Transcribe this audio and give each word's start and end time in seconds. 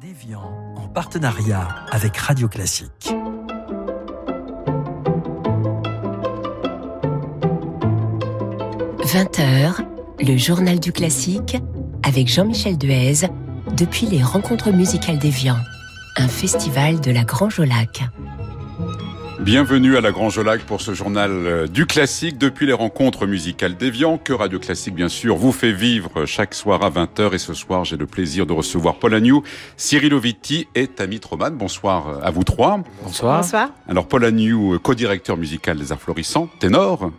Déviant 0.00 0.74
en 0.76 0.86
partenariat 0.86 1.66
avec 1.90 2.16
Radio 2.16 2.46
Classique. 2.46 3.08
«20h, 9.02 9.84
le 10.20 10.36
journal 10.36 10.78
du 10.78 10.92
classique 10.92 11.56
avec 12.04 12.28
Jean-Michel 12.28 12.78
Duez 12.78 13.26
depuis 13.76 14.06
les 14.06 14.22
rencontres 14.22 14.70
musicales 14.70 15.18
d'Évian, 15.18 15.56
un 16.16 16.28
festival 16.28 17.00
de 17.00 17.10
la 17.10 17.24
Grange 17.24 17.58
au 17.58 17.64
Lac. 17.64 18.04
Bienvenue 19.40 19.96
à 19.96 20.00
la 20.00 20.10
Grange 20.10 20.40
Lac 20.40 20.62
pour 20.62 20.80
ce 20.80 20.94
journal 20.94 21.30
euh, 21.30 21.66
du 21.68 21.86
classique 21.86 22.38
depuis 22.38 22.66
les 22.66 22.72
rencontres 22.72 23.24
musicales 23.24 23.76
d'Evian 23.76 24.18
que 24.18 24.32
Radio 24.32 24.58
Classique 24.58 24.96
bien 24.96 25.08
sûr 25.08 25.36
vous 25.36 25.52
fait 25.52 25.70
vivre 25.70 26.26
chaque 26.26 26.54
soir 26.54 26.82
à 26.82 26.90
20h 26.90 27.34
et 27.34 27.38
ce 27.38 27.54
soir 27.54 27.84
j'ai 27.84 27.96
le 27.96 28.06
plaisir 28.06 28.46
de 28.46 28.52
recevoir 28.52 28.96
Paul 28.96 29.14
Agnew, 29.14 29.42
Cyril 29.76 30.12
Ovitti 30.12 30.66
et 30.74 30.88
Tammy 30.88 31.20
Troman. 31.20 31.52
Bonsoir 31.52 32.18
à 32.24 32.30
vous 32.32 32.42
trois. 32.42 32.80
Bonsoir. 33.04 33.42
Bonsoir. 33.42 33.70
Alors 33.88 34.08
Paul 34.08 34.24
Agnew, 34.24 34.76
co-directeur 34.80 35.36
musical 35.36 35.78
des 35.78 35.92
Arts 35.92 36.00
Florissants, 36.00 36.48
ténor, 36.58 37.12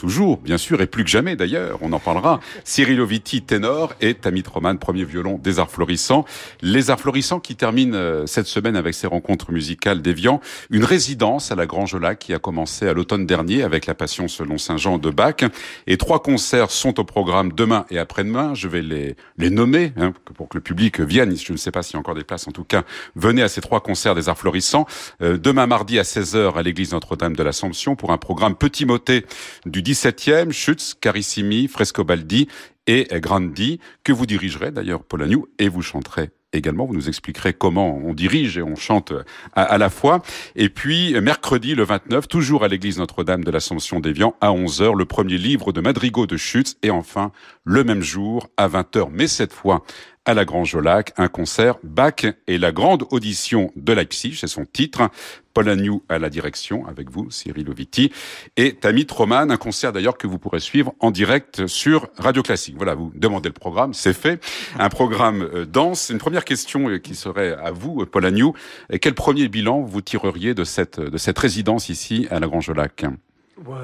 toujours, 0.00 0.38
bien 0.38 0.56
sûr, 0.56 0.80
et 0.80 0.86
plus 0.86 1.04
que 1.04 1.10
jamais 1.10 1.36
d'ailleurs, 1.36 1.78
on 1.82 1.92
en 1.92 1.98
parlera. 1.98 2.40
Cyril 2.64 3.02
Ovitti, 3.02 3.42
ténor, 3.42 3.92
et 4.00 4.14
Tammy 4.14 4.42
Troman, 4.42 4.78
premier 4.78 5.04
violon 5.04 5.38
des 5.38 5.58
Arts 5.58 5.70
Florissants. 5.70 6.24
Les 6.62 6.88
Arts 6.88 7.00
Florissants 7.00 7.38
qui 7.38 7.54
terminent 7.54 7.94
euh, 7.94 8.24
cette 8.26 8.46
semaine 8.46 8.76
avec 8.76 8.94
ces 8.94 9.06
rencontres 9.06 9.52
musicales 9.52 10.00
d'Evian, 10.00 10.40
une 10.70 10.84
résidence 10.84 11.52
à 11.52 11.54
la 11.54 11.66
Grange 11.66 11.94
Lac 11.96 12.18
qui 12.18 12.32
a 12.32 12.38
commencé 12.38 12.88
à 12.88 12.94
l'automne 12.94 13.26
dernier 13.26 13.62
avec 13.62 13.84
la 13.84 13.94
Passion 13.94 14.26
selon 14.26 14.56
Saint 14.56 14.78
Jean 14.78 14.96
de 14.96 15.10
Bach. 15.10 15.44
Et 15.86 15.98
trois 15.98 16.22
concerts 16.22 16.70
sont 16.70 16.98
au 16.98 17.04
programme 17.04 17.52
demain 17.52 17.84
et 17.90 17.98
après-demain. 17.98 18.54
Je 18.54 18.68
vais 18.68 18.80
les, 18.80 19.16
les 19.36 19.50
nommer 19.50 19.92
hein, 19.98 20.14
pour 20.34 20.48
que 20.48 20.56
le 20.56 20.62
public 20.62 20.98
vienne. 21.00 21.36
Je 21.36 21.52
ne 21.52 21.58
sais 21.58 21.70
pas 21.70 21.82
s'il 21.82 21.94
y 21.94 21.96
a 21.96 22.00
encore 22.00 22.14
des 22.14 22.24
places. 22.24 22.48
En 22.48 22.52
tout 22.52 22.64
cas, 22.64 22.84
venez 23.16 23.42
à 23.42 23.48
ces 23.48 23.60
trois 23.60 23.80
concerts 23.80 24.14
des 24.14 24.30
Arts 24.30 24.38
Florissants. 24.38 24.86
Euh, 25.20 25.36
demain 25.36 25.66
mardi 25.66 25.98
à 25.98 26.04
16h 26.04 26.54
à 26.54 26.62
l'église 26.62 26.92
Notre-Dame 26.92 27.36
de 27.36 27.42
l'Assomption 27.42 27.96
pour 27.96 28.12
un 28.12 28.18
programme 28.18 28.54
petit 28.54 28.86
motet 28.86 29.26
du 29.66 29.82
17e, 29.90 30.52
Schütz, 30.52 30.94
Carissimi, 30.94 31.66
Frescobaldi 31.66 32.46
et 32.86 33.08
Grandi, 33.14 33.80
que 34.04 34.12
vous 34.12 34.24
dirigerez 34.24 34.70
d'ailleurs, 34.70 35.02
Paul 35.02 35.28
et 35.58 35.68
vous 35.68 35.82
chanterez 35.82 36.30
également. 36.52 36.86
Vous 36.86 36.94
nous 36.94 37.08
expliquerez 37.08 37.54
comment 37.54 37.96
on 37.96 38.14
dirige 38.14 38.56
et 38.56 38.62
on 38.62 38.76
chante 38.76 39.12
à, 39.54 39.78
la 39.78 39.90
fois. 39.90 40.22
Et 40.54 40.68
puis, 40.68 41.20
mercredi 41.20 41.74
le 41.74 41.82
29, 41.82 42.28
toujours 42.28 42.62
à 42.62 42.68
l'église 42.68 42.98
Notre-Dame 42.98 43.42
de 43.42 43.50
l'Assomption 43.50 43.98
d'Évian, 43.98 44.36
à 44.40 44.50
11h, 44.50 44.96
le 44.96 45.04
premier 45.06 45.38
livre 45.38 45.72
de 45.72 45.80
Madrigal 45.80 46.28
de 46.28 46.36
Schütz. 46.36 46.76
Et 46.84 46.90
enfin, 46.90 47.32
le 47.64 47.82
même 47.82 48.02
jour, 48.02 48.48
à 48.56 48.68
20h, 48.68 49.08
mais 49.12 49.26
cette 49.26 49.52
fois 49.52 49.82
à 50.30 50.34
la 50.34 50.44
Grange 50.44 50.76
au 50.76 50.80
Lac, 50.80 51.12
un 51.16 51.26
concert 51.26 51.78
Bach 51.82 52.24
et 52.46 52.56
la 52.56 52.70
grande 52.70 53.04
audition 53.10 53.72
de 53.74 53.92
Leipzig, 53.92 54.36
c'est 54.38 54.46
son 54.46 54.64
titre. 54.64 55.10
Paul 55.54 55.68
Agnew 55.68 56.04
à 56.08 56.20
la 56.20 56.30
direction, 56.30 56.86
avec 56.86 57.10
vous, 57.10 57.28
Cyril 57.32 57.68
Ovitti, 57.68 58.12
et 58.56 58.74
Tammy 58.74 59.06
Troman, 59.06 59.50
un 59.50 59.56
concert 59.56 59.92
d'ailleurs 59.92 60.16
que 60.16 60.28
vous 60.28 60.38
pourrez 60.38 60.60
suivre 60.60 60.94
en 61.00 61.10
direct 61.10 61.66
sur 61.66 62.08
Radio 62.16 62.42
Classique. 62.42 62.76
Voilà, 62.76 62.94
vous 62.94 63.10
demandez 63.16 63.48
le 63.48 63.54
programme, 63.54 63.92
c'est 63.92 64.12
fait. 64.12 64.40
Un 64.78 64.88
programme 64.88 65.42
euh, 65.42 65.66
dense. 65.66 66.10
Une 66.10 66.18
première 66.18 66.44
question 66.44 66.88
euh, 66.88 66.98
qui 66.98 67.16
serait 67.16 67.56
à 67.60 67.72
vous, 67.72 68.06
Paul 68.06 68.24
Agnew. 68.24 68.52
Quel 69.00 69.14
premier 69.14 69.48
bilan 69.48 69.80
vous 69.80 70.00
tireriez 70.00 70.54
de 70.54 70.62
cette, 70.62 71.00
de 71.00 71.18
cette 71.18 71.38
résidence 71.40 71.88
ici 71.88 72.28
à 72.30 72.38
la 72.38 72.46
Grange 72.46 72.68
au 72.68 72.74
Lac 72.74 73.04
Ouais, 73.04 73.10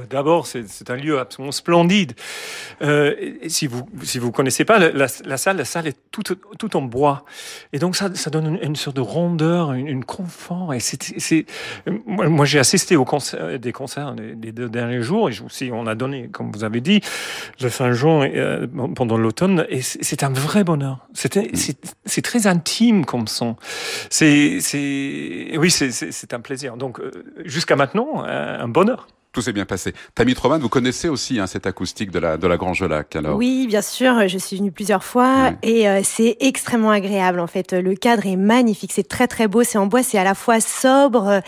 D'abord, 0.08 0.46
c'est 0.46 0.90
un 0.90 0.96
lieu 0.96 1.18
absolument 1.18 1.52
splendide. 1.52 2.12
Euh, 2.82 3.14
et 3.42 3.48
si 3.48 3.66
vous 3.66 3.86
si 4.02 4.18
vous 4.18 4.32
connaissez 4.32 4.64
pas 4.64 4.78
la, 4.78 4.90
la, 4.90 5.06
la, 5.24 5.36
salle, 5.36 5.58
la 5.58 5.64
salle 5.64 5.86
est 5.86 5.96
toute 6.10 6.32
tout 6.58 6.76
en 6.76 6.82
bois, 6.82 7.24
et 7.72 7.78
donc 7.78 7.94
ça, 7.94 8.14
ça 8.14 8.30
donne 8.30 8.56
une, 8.56 8.58
une 8.62 8.76
sorte 8.76 8.96
de 8.96 9.02
rondeur, 9.02 9.72
une, 9.72 9.86
une 9.86 10.04
confort. 10.04 10.72
Et 10.72 10.80
c'est 10.80 11.46
moi, 12.06 12.28
moi 12.28 12.46
j'ai 12.46 12.58
assisté 12.58 12.96
aux 12.96 13.04
concerts, 13.04 13.58
des 13.58 13.72
concerts 13.72 14.14
des, 14.14 14.52
deux 14.52 14.68
derniers 14.68 15.02
jours, 15.02 15.28
et 15.28 15.34
aussi 15.44 15.70
on 15.72 15.86
a 15.86 15.94
donné, 15.94 16.28
comme 16.28 16.52
vous 16.52 16.64
avez 16.64 16.80
dit, 16.80 17.02
le 17.60 17.68
juin 17.92 18.28
euh, 18.30 18.66
pendant 18.94 19.18
l'automne, 19.18 19.66
et 19.68 19.82
c'est 19.82 20.22
un 20.22 20.30
vrai 20.30 20.64
bonheur. 20.64 21.06
C'était 21.12 21.50
c'est 21.54 22.22
très 22.22 22.46
intime 22.46 23.04
comme 23.04 23.28
son. 23.28 23.56
C'est 24.08 24.60
c'est 24.60 25.52
oui 25.58 25.70
c'est 25.70 26.32
un 26.32 26.40
plaisir. 26.40 26.76
Donc 26.76 26.98
euh, 26.98 27.10
jusqu'à 27.44 27.76
maintenant 27.76 28.24
un 28.24 28.68
bonheur 28.68 29.06
tout 29.36 29.42
s'est 29.42 29.52
bien 29.52 29.66
passé. 29.66 29.92
Tammy 30.14 30.34
Troman, 30.34 30.58
vous 30.58 30.70
connaissez 30.70 31.10
aussi 31.10 31.38
hein, 31.38 31.46
cette 31.46 31.66
acoustique 31.66 32.10
de 32.10 32.18
la, 32.18 32.38
de 32.38 32.46
la 32.46 32.56
Grange 32.56 32.82
Lac, 32.82 33.14
alors? 33.16 33.36
Oui, 33.36 33.66
bien 33.66 33.82
sûr, 33.82 34.26
je 34.28 34.38
suis 34.38 34.56
venue 34.56 34.72
plusieurs 34.72 35.04
fois 35.04 35.52
et 35.62 35.86
euh, 35.86 36.00
c'est 36.02 36.38
extrêmement 36.40 36.90
agréable 36.90 37.40
en 37.40 37.46
fait. 37.46 37.74
Le 37.74 37.94
cadre 37.96 38.24
est 38.26 38.36
magnifique, 38.36 38.92
c'est 38.94 39.06
très 39.06 39.26
très 39.26 39.46
beau, 39.46 39.62
c'est 39.62 39.76
en 39.76 39.88
bois, 39.88 40.02
c'est 40.02 40.16
à 40.16 40.24
la 40.24 40.34
fois 40.34 40.60
sobre 40.60 41.42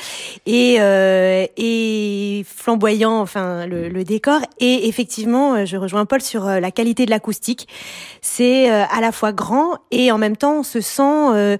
et, 0.44 0.76
euh, 0.80 1.46
et 1.56 2.44
flamboyant, 2.46 3.20
enfin 3.20 3.66
le, 3.66 3.88
le, 3.88 4.04
décor. 4.04 4.42
Et 4.60 4.86
effectivement, 4.86 5.64
je 5.64 5.78
rejoins 5.78 6.04
Paul 6.04 6.20
sur 6.20 6.46
euh, 6.46 6.60
la 6.60 6.70
qualité 6.70 7.06
de 7.06 7.10
l'acoustique. 7.10 7.68
C'est 8.20 8.70
euh, 8.70 8.84
à 8.90 9.00
la 9.00 9.12
fois 9.12 9.32
grand 9.32 9.78
et 9.90 10.12
en 10.12 10.18
même 10.18 10.36
temps 10.36 10.58
on 10.58 10.62
se 10.62 10.82
sent 10.82 11.56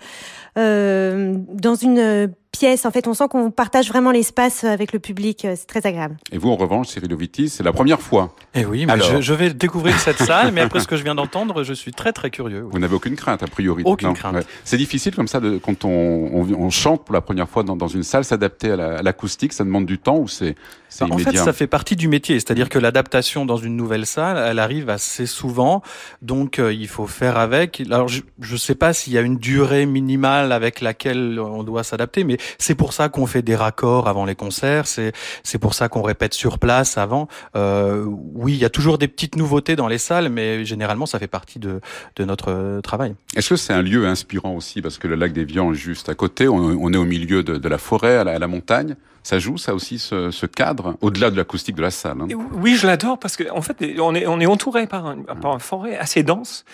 euh, 0.59 1.34
dans 1.55 1.75
une 1.75 2.34
pièce. 2.58 2.86
En 2.86 2.91
fait, 2.91 3.06
on 3.06 3.14
sent 3.14 3.28
qu'on 3.30 3.50
partage 3.50 3.88
vraiment 3.88 4.10
l'espace 4.10 4.64
avec 4.64 4.92
le 4.92 4.98
public. 4.98 5.46
C'est 5.54 5.66
très 5.66 5.86
agréable. 5.86 6.16
Et 6.32 6.38
vous, 6.38 6.50
en 6.50 6.56
revanche, 6.56 6.88
Cyril 6.88 7.12
Ovitti, 7.12 7.48
c'est 7.48 7.62
la 7.62 7.72
première 7.72 8.00
fois. 8.00 8.34
Eh 8.54 8.64
oui, 8.64 8.86
mais 8.86 8.98
je, 9.00 9.20
je, 9.20 9.34
vais 9.34 9.50
découvrir 9.54 9.98
cette 10.00 10.19
salle, 10.19 10.52
mais 10.52 10.60
après 10.60 10.80
ce 10.80 10.88
que 10.88 10.96
je 10.96 11.04
viens 11.04 11.14
d'entendre, 11.14 11.62
je 11.62 11.72
suis 11.72 11.92
très 11.92 12.12
très 12.12 12.30
curieux. 12.30 12.66
Vous 12.69 12.78
n'avez 12.78 12.94
aucune 12.94 13.16
crainte, 13.16 13.42
a 13.42 13.46
priori. 13.46 13.82
Aucune 13.86 14.08
non. 14.08 14.14
crainte. 14.14 14.34
Ouais. 14.34 14.42
C'est 14.64 14.76
difficile 14.76 15.14
comme 15.14 15.28
ça, 15.28 15.41
de, 15.41 15.58
quand 15.58 15.84
on, 15.84 15.88
on, 15.88 16.54
on, 16.54 16.70
chante 16.70 17.04
pour 17.04 17.14
la 17.14 17.20
première 17.20 17.48
fois 17.48 17.62
dans, 17.62 17.76
dans 17.76 17.88
une 17.88 18.02
salle, 18.02 18.24
s'adapter 18.24 18.72
à 18.72 19.02
l'acoustique, 19.02 19.52
la, 19.52 19.56
ça 19.56 19.64
demande 19.64 19.86
du 19.86 19.98
temps 19.98 20.19
ou 20.19 20.28
c'est 20.28 20.56
bah, 21.00 21.06
En 21.10 21.19
fait, 21.19 21.36
ça 21.36 21.52
fait 21.52 21.66
partie 21.66 21.96
du 21.96 22.08
métier, 22.08 22.36
c'est-à-dire 22.36 22.69
que 22.69 22.78
l'adaptation 22.78 23.46
dans 23.46 23.56
une 23.56 23.76
nouvelle 23.76 24.06
salle, 24.06 24.36
elle 24.36 24.58
arrive 24.58 24.90
assez 24.90 25.26
souvent, 25.26 25.82
donc 26.22 26.58
euh, 26.58 26.72
il 26.72 26.88
faut 26.88 27.06
faire 27.06 27.38
avec. 27.38 27.82
Alors, 27.90 28.08
je 28.08 28.22
ne 28.40 28.56
sais 28.56 28.75
pas 28.75 28.92
s'il 28.92 29.12
y 29.12 29.19
a 29.19 29.20
une 29.20 29.36
durée 29.36 29.86
minimale 29.86 30.52
avec 30.52 30.80
laquelle 30.80 31.38
on 31.38 31.62
doit 31.62 31.84
s'adapter, 31.84 32.25
mais 32.25 32.38
c'est 32.56 32.75
pour 32.75 32.92
ça 32.92 33.09
qu'on 33.09 33.26
fait 33.26 33.42
des 33.42 33.56
raccords 33.56 34.09
avant 34.09 34.25
les 34.25 34.34
concerts, 34.34 34.86
c'est 34.86 35.12
c'est 35.42 35.59
pour 35.59 35.75
ça 35.75 35.88
qu'on 35.88 36.03
répète 36.03 36.34
sur 36.34 36.59
place 36.59 36.97
avant. 36.97 37.28
Euh, 37.56 38.04
oui, 38.34 38.54
il 38.54 38.59
y 38.59 38.64
a 38.64 38.70
toujours 38.70 38.98
des 38.98 39.09
petites 39.09 39.36
nouveautés 39.36 39.76
dans 39.76 39.88
les 39.88 39.98
salles, 39.98 40.28
mais 40.31 40.64
généralement 40.64 41.06
ça 41.06 41.19
fait 41.19 41.26
partie 41.26 41.58
de 41.58 41.81
de 42.16 42.25
notre 42.25 42.81
travail. 42.82 43.14
Est-ce 43.37 43.50
que 43.50 43.56
c'est 43.56 43.72
un 43.72 43.82
lieu 43.82 44.06
inspirant 44.06 44.54
aussi? 44.54 44.81
Parce 44.82 44.98
que 44.98 45.08
le 45.08 45.14
lac 45.14 45.32
d'Evian 45.32 45.72
est 45.72 45.76
juste 45.76 46.08
à 46.08 46.14
côté, 46.14 46.48
on, 46.48 46.56
on 46.56 46.92
est 46.92 46.97
au 46.97 47.04
milieu 47.04 47.42
de, 47.42 47.56
de 47.56 47.69
la 47.69 47.78
forêt, 47.78 48.16
à 48.16 48.25
la, 48.25 48.32
à 48.34 48.38
la 48.38 48.48
montagne. 48.48 48.97
Ça 49.25 49.38
joue, 49.38 49.58
ça 49.58 49.75
aussi, 49.75 49.98
ce, 49.98 50.31
ce 50.31 50.47
cadre, 50.47 50.94
au-delà 51.03 51.31
de 51.31 51.37
l'acoustique 51.37 51.76
de 51.76 51.82
la 51.82 51.91
salle. 51.91 52.19
Hein? 52.22 52.28
Oui, 52.53 52.76
je 52.76 52.87
l'adore 52.87 53.19
parce 53.19 53.37
qu'en 53.37 53.58
en 53.58 53.60
fait, 53.60 53.76
on 54.00 54.14
est, 54.14 54.26
on 54.26 54.41
est 54.41 54.47
entouré 54.47 54.87
par, 54.87 55.04
un, 55.04 55.19
par 55.19 55.53
une 55.53 55.60
forêt 55.60 55.98
assez 55.98 56.22
dense. 56.22 56.64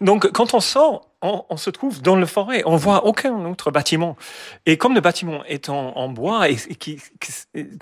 Donc, 0.00 0.30
quand 0.30 0.54
on 0.54 0.60
sort, 0.60 1.08
on, 1.24 1.44
on, 1.48 1.56
se 1.56 1.70
trouve 1.70 2.02
dans 2.02 2.16
le 2.16 2.26
forêt. 2.26 2.62
On 2.66 2.76
voit 2.76 3.06
aucun 3.06 3.32
autre 3.46 3.70
bâtiment. 3.70 4.16
Et 4.66 4.76
comme 4.76 4.94
le 4.94 5.00
bâtiment 5.00 5.44
est 5.46 5.68
en, 5.68 5.96
en 5.96 6.08
bois 6.08 6.50
et, 6.50 6.56
et 6.68 6.74
qui, 6.74 7.00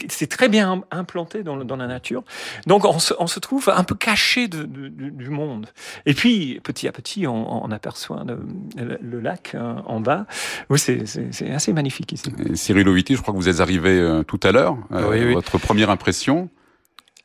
c'est 0.08 0.28
très 0.28 0.48
bien 0.48 0.82
implanté 0.90 1.42
dans, 1.42 1.56
dans, 1.56 1.76
la 1.76 1.86
nature, 1.86 2.22
donc 2.66 2.84
on 2.84 2.98
se, 2.98 3.14
on 3.18 3.26
se 3.26 3.40
trouve 3.40 3.68
un 3.74 3.84
peu 3.84 3.94
caché 3.94 4.48
de, 4.48 4.62
de, 4.62 4.88
de, 4.88 5.10
du 5.10 5.28
monde. 5.28 5.66
Et 6.06 6.14
puis, 6.14 6.60
petit 6.62 6.86
à 6.86 6.92
petit, 6.92 7.26
on, 7.26 7.64
on 7.64 7.70
aperçoit 7.70 8.24
le, 8.26 8.38
le, 8.76 8.98
le, 9.02 9.20
lac 9.20 9.54
hein, 9.54 9.82
en 9.86 10.00
bas. 10.00 10.26
Oui, 10.70 10.78
c'est 10.78 11.50
assez 11.50 11.72
magnifique 11.72 12.12
ici. 12.12 12.32
Et 12.48 12.56
Cyril 12.56 12.88
Ovitti, 12.88 13.16
je 13.16 13.22
crois 13.22 13.34
que 13.34 13.38
vous 13.38 13.48
êtes 13.48 13.60
arrivé 13.60 13.98
euh, 13.98 14.22
tout 14.22 14.40
à 14.42 14.52
l'heure. 14.52 14.76
Euh, 14.92 15.10
oui. 15.10 15.34
Votre 15.34 15.58
première 15.58 15.90
impression 15.90 16.48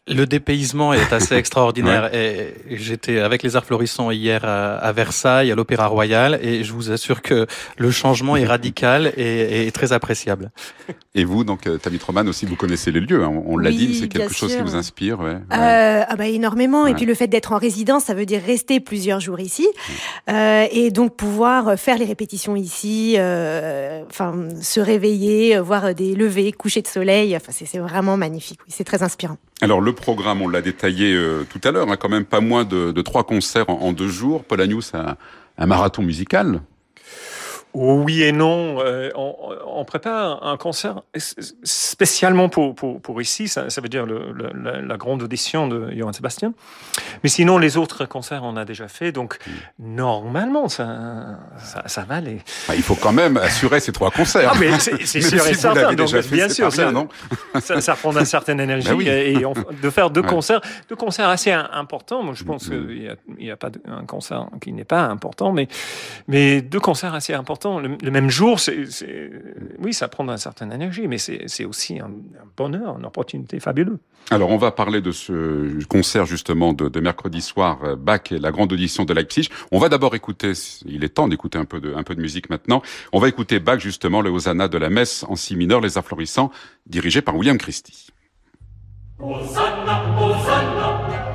le 0.08 0.26
dépaysement 0.26 0.94
est 0.94 1.14
assez 1.14 1.36
extraordinaire. 1.44 2.10
ouais. 2.12 2.54
Et 2.70 2.78
j'étais 2.78 3.20
avec 3.20 3.44
les 3.44 3.56
arts 3.56 3.66
florissants 3.66 4.12
hier 4.12 4.44
à, 4.46 4.76
à 4.76 4.92
Versailles, 4.92 5.52
à 5.52 5.56
l'Opéra 5.56 5.88
Royal, 5.88 6.40
et 6.42 6.64
je 6.64 6.74
vous 6.74 6.92
assure 6.92 7.22
que 7.22 7.48
le 7.78 7.92
changement 7.92 8.36
est 8.36 8.46
radical 8.46 9.14
et, 9.18 9.68
et 9.68 9.72
très 9.72 9.94
appréciable. 9.94 10.52
Et 11.16 11.24
vous, 11.24 11.44
donc, 11.44 11.68
Tammy 11.82 11.98
Troman 11.98 12.28
aussi, 12.28 12.46
vous 12.46 12.56
connaissez 12.56 12.92
les 12.92 13.00
lieux. 13.00 13.24
Hein. 13.24 13.32
On, 13.46 13.58
l'a 13.58 13.70
oui, 13.70 13.78
dit, 13.78 14.00
c'est 14.00 14.08
quelque 14.08 14.34
chose 14.34 14.52
sûr. 14.52 14.64
qui 14.64 14.70
vous 14.70 14.76
inspire. 14.76 15.20
Ouais. 15.20 15.38
Euh, 15.54 16.04
ah 16.08 16.16
bah 16.16 16.28
énormément. 16.28 16.88
Et 16.88 16.94
puis 16.94 17.06
le 17.06 17.14
fait 17.14 17.28
d'être 17.28 17.52
en 17.52 17.58
résidence, 17.58 18.06
ça 18.06 18.14
veut 18.14 18.26
dire 18.26 18.42
rester 18.46 18.80
plusieurs 18.80 19.20
jours 19.20 19.40
ici, 19.40 19.68
euh, 20.30 20.66
et 20.72 20.92
donc 20.92 21.16
pouvoir 21.16 21.78
faire 21.78 21.98
les 21.98 22.06
répétitions 22.06 22.56
ici, 22.56 23.16
euh, 23.18 24.04
enfin 24.10 24.34
se 24.62 24.80
réveiller, 24.80 25.60
voir 25.60 25.94
des 25.96 26.16
levées, 26.16 26.52
coucher 26.52 26.82
de 26.82 26.88
soleil. 26.88 27.36
Enfin, 27.36 27.52
c'est 27.52 27.80
vraiment 27.80 28.18
magnifique. 28.18 28.60
Oui, 28.66 28.74
c'est 28.76 28.84
très 28.84 29.04
inspirant. 29.04 29.38
Alors 29.62 29.82
le 29.82 29.94
programme, 29.94 30.42
on 30.42 30.48
l'a 30.48 30.62
détaillé 30.62 31.14
euh, 31.14 31.44
tout 31.50 31.60
à 31.64 31.72
l'heure, 31.72 31.90
hein, 31.90 31.98
quand 31.98 32.10
même 32.10 32.26
pas 32.26 32.42
moins 32.42 32.64
de, 32.64 33.02
trois 33.02 33.24
concerts 33.24 33.70
en, 33.70 33.92
deux 33.92 34.08
jours. 34.08 34.44
Paul 34.44 34.60
c'est 34.82 34.98
un, 34.98 35.18
un, 35.58 35.66
marathon 35.66 36.04
musical. 36.04 36.62
Oui 37.80 38.24
et 38.24 38.32
non. 38.32 38.78
Euh, 38.80 39.12
on, 39.14 39.86
prépare 39.86 40.44
un 40.44 40.58
concert 40.58 41.04
spécialement 41.64 42.50
pour, 42.50 42.74
pour, 42.74 43.00
pour 43.00 43.22
ici, 43.22 43.48
ça, 43.48 43.70
ça, 43.70 43.82
veut 43.82 43.88
dire 43.88 44.08
le, 44.08 44.34
la, 44.34 44.98
grande 44.98 45.22
audition 45.22 45.68
de 45.68 45.92
Johann 45.96 46.12
Sébastien. 46.12 46.54
Mais 47.24 47.30
sinon, 47.30 47.60
les 47.60 47.78
autres 47.78 48.06
concerts, 48.06 48.42
on 48.44 48.58
a 48.58 48.66
déjà 48.66 48.88
fait. 48.88 49.12
Donc, 49.12 49.38
normalement, 49.78 50.70
ça, 50.70 51.40
ça, 51.86 52.04
va 52.04 52.16
aller. 52.16 52.40
Bah, 52.68 52.74
il 52.76 52.82
faut 52.82 52.96
quand 52.96 53.14
même 53.14 53.38
assurer 53.38 53.80
ces 53.80 53.92
trois 53.92 54.10
concerts. 54.10 54.52
Ah, 54.56 54.58
mais 54.60 54.72
c'est 54.80 55.22
sûr 55.22 55.48
et 55.48 55.54
certain. 55.54 55.94
Donc, 55.94 56.12
bien 56.32 56.50
sûr, 56.50 56.74
ça, 56.74 56.92
non 56.92 57.08
ça, 57.62 57.80
ça, 57.80 57.94
prend 57.96 58.12
une 58.18 58.26
certaine 58.26 58.60
énergie. 58.68 58.90
Bah 58.90 59.04
et, 59.04 59.36
de 59.36 59.90
faire 59.92 60.10
deux 60.10 60.24
concerts, 60.24 60.62
deux 60.90 60.96
concerts 60.96 61.30
assez 61.30 61.52
importants. 61.52 62.24
Moi, 62.24 62.34
je 62.36 62.44
pense 62.44 62.68
mm-hmm. 62.68 62.88
qu'il 62.88 63.38
n'y 63.38 63.52
a, 63.52 63.54
a, 63.54 63.58
pas 63.58 63.70
un 63.86 64.06
concert 64.06 64.48
qui 64.60 64.74
n'est 64.74 64.84
pas 64.84 65.04
important, 65.04 65.52
mais, 65.52 65.68
mais 66.28 66.62
deux 66.62 66.80
concerts 66.80 67.14
assez 67.14 67.36
importants. 67.36 67.67
Le, 67.80 68.12
même 68.12 68.30
jour, 68.30 68.60
c'est, 68.60 68.86
oui, 69.80 69.94
ça 69.94 70.08
prend 70.08 70.28
une 70.28 70.38
certaine 70.38 70.72
énergie, 70.72 71.08
mais 71.08 71.18
c'est 71.18 71.66
aussi 71.66 72.00
un, 72.00 72.12
bonheur, 72.56 72.98
une 72.98 73.06
opportunité 73.06 73.60
fabuleuse. 73.60 73.98
Alors, 74.32 74.50
on 74.50 74.58
va 74.58 74.72
parler 74.72 75.02
de 75.02 75.12
ce 75.12 75.84
concert 75.86 76.26
justement 76.26 76.74
de, 76.74 76.90
de, 76.90 77.00
mercredi 77.00 77.42
soir, 77.42 77.80
euh, 77.84 77.96
Bach 77.96 78.32
et 78.32 78.40
la 78.40 78.52
grande 78.52 78.74
audition 78.74 79.06
de 79.06 79.14
Leipzig. 79.14 79.50
On 79.72 79.80
va 79.80 79.88
d'abord 79.88 80.16
écouter, 80.16 80.52
il 80.86 81.04
est 81.04 81.10
temps 81.10 81.28
d'écouter 81.28 81.58
un 81.58 81.66
peu 81.66 81.80
de, 81.80 81.94
un 81.94 82.04
peu 82.04 82.16
de 82.16 82.22
musique 82.22 82.50
maintenant. 82.50 82.82
On 83.14 83.20
va 83.20 83.30
écouter 83.30 83.60
Bach 83.60 83.80
justement, 83.80 84.22
le 84.22 84.30
Hosanna 84.30 84.68
de 84.68 84.78
la 84.78 84.90
messe 84.90 85.24
en 85.30 85.36
si 85.36 85.56
mineur, 85.56 85.80
les 85.80 85.98
afflorissants, 85.98 86.52
dirigé 86.86 87.22
par 87.22 87.36
William 87.36 87.58
Christie. 87.58 88.08
Hosanna, 89.20 90.04
Hosanna. 90.20 91.27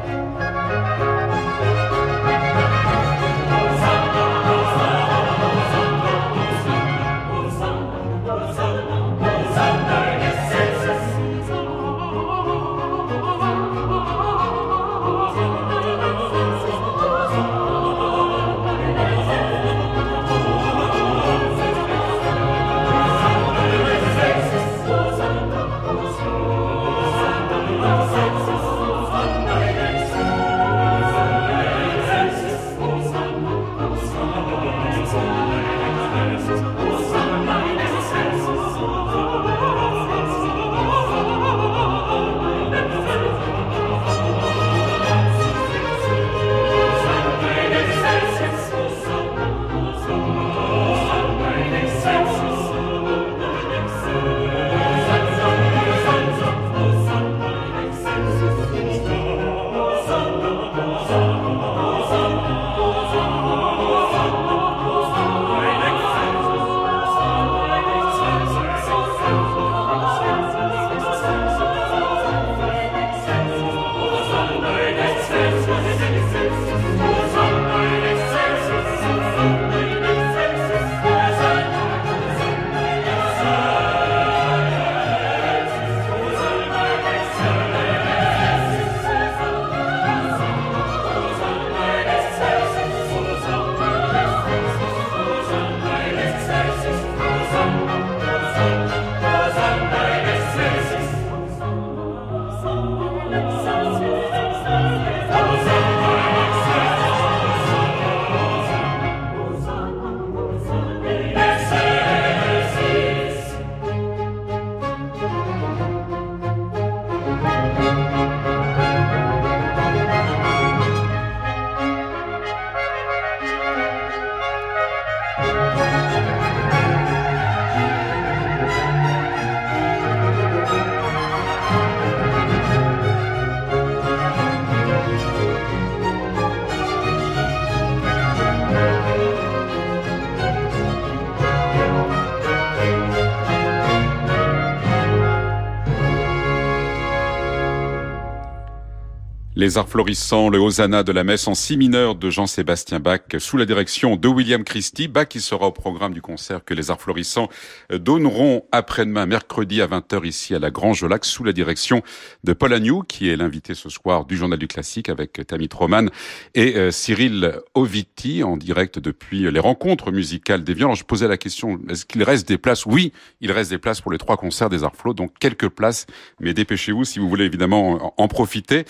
Les 149.62 149.78
arts 149.78 149.88
florissants, 149.88 150.48
le 150.48 150.58
Hosanna 150.58 151.04
de 151.04 151.12
la 151.12 151.22
messe 151.22 151.46
en 151.46 151.54
si 151.54 151.76
mineur 151.76 152.16
de 152.16 152.30
Jean-Sébastien 152.30 152.98
Bach 152.98 153.20
sous 153.38 153.56
la 153.56 153.64
direction 153.64 154.16
de 154.16 154.26
William 154.26 154.64
Christie. 154.64 155.06
Bach 155.06 155.28
qui 155.28 155.40
sera 155.40 155.68
au 155.68 155.70
programme 155.70 156.12
du 156.12 156.20
concert 156.20 156.64
que 156.64 156.74
les 156.74 156.90
arts 156.90 157.00
florissants 157.00 157.48
donneront 157.88 158.64
après-demain 158.72 159.24
mercredi 159.26 159.80
à 159.80 159.86
20h 159.86 160.26
ici 160.26 160.56
à 160.56 160.58
la 160.58 160.72
Grange 160.72 161.04
Lac 161.04 161.24
sous 161.24 161.44
la 161.44 161.52
direction 161.52 162.02
de 162.42 162.54
Paul 162.54 162.72
Agnew 162.72 163.04
qui 163.06 163.28
est 163.28 163.36
l'invité 163.36 163.74
ce 163.74 163.88
soir 163.88 164.24
du 164.24 164.36
Journal 164.36 164.58
du 164.58 164.66
Classique 164.66 165.08
avec 165.08 165.46
Tammy 165.46 165.68
Troman 165.68 166.10
et 166.56 166.74
euh, 166.74 166.90
Cyril 166.90 167.52
Oviti 167.74 168.42
en 168.42 168.56
direct 168.56 168.98
depuis 168.98 169.48
les 169.48 169.60
rencontres 169.60 170.10
musicales 170.10 170.64
des 170.64 170.74
Alors 170.74 170.96
je 170.96 171.04
posais 171.04 171.28
la 171.28 171.36
question, 171.36 171.78
est-ce 171.88 172.04
qu'il 172.04 172.24
reste 172.24 172.48
des 172.48 172.58
places? 172.58 172.84
Oui, 172.84 173.12
il 173.40 173.52
reste 173.52 173.70
des 173.70 173.78
places 173.78 174.00
pour 174.00 174.10
les 174.10 174.18
trois 174.18 174.36
concerts 174.36 174.70
des 174.70 174.82
arts 174.82 174.96
flots, 174.96 175.14
donc 175.14 175.38
quelques 175.38 175.68
places, 175.68 176.06
mais 176.40 176.52
dépêchez-vous 176.52 177.04
si 177.04 177.20
vous 177.20 177.28
voulez 177.28 177.44
évidemment 177.44 178.12
en 178.20 178.26
profiter. 178.26 178.86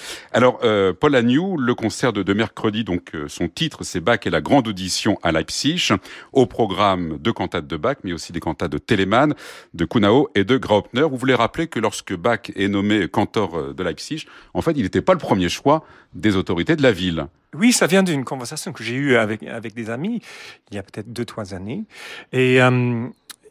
Euh, 0.63 0.93
Paul 0.93 1.15
Agnew, 1.15 1.57
le 1.57 1.75
concert 1.75 2.13
de, 2.13 2.33
mercredi, 2.33 2.85
donc 2.85 3.15
euh, 3.15 3.27
son 3.29 3.49
titre 3.49 3.85
c'est 3.85 4.01
Bach 4.01 4.21
et 4.25 4.31
la 4.31 4.41
grande 4.41 4.69
audition 4.69 5.19
à 5.23 5.33
Leipzig, 5.33 5.89
au 6.33 6.47
programme 6.47 7.19
de 7.19 7.31
cantates 7.31 7.67
de 7.67 7.77
Bach, 7.77 7.97
mais 8.05 8.13
aussi 8.13 8.33
des 8.33 8.41
cantates 8.41 8.73
de 8.73 8.79
Telemann, 8.79 9.35
de 9.75 9.85
Kunao 9.85 10.29
et 10.35 10.45
de 10.45 10.57
Graupner. 10.57 11.03
Vous 11.03 11.17
voulez 11.17 11.35
rappeler 11.35 11.67
que 11.67 11.79
lorsque 11.79 12.15
Bach 12.15 12.51
est 12.55 12.69
nommé 12.69 13.09
cantor 13.09 13.57
euh, 13.57 13.73
de 13.75 13.83
Leipzig, 13.83 14.27
en 14.55 14.63
fait, 14.63 14.73
il 14.73 14.83
n'était 14.83 15.03
pas 15.03 15.13
le 15.13 15.19
premier 15.19 15.49
choix 15.49 15.85
des 16.15 16.37
autorités 16.37 16.77
de 16.77 16.83
la 16.83 16.93
ville. 16.93 17.27
Oui, 17.55 17.73
ça 17.73 17.87
vient 17.87 18.03
d'une 18.03 18.25
conversation 18.25 18.73
que 18.73 18.83
j'ai 18.83 18.95
eue 18.95 19.17
avec, 19.17 19.43
avec 19.43 19.75
des 19.75 19.91
amis 19.91 20.23
il 20.71 20.77
y 20.77 20.79
a 20.79 20.83
peut-être 20.83 21.13
deux, 21.13 21.27
trois 21.27 21.53
années. 21.53 21.85
Et 22.33 22.61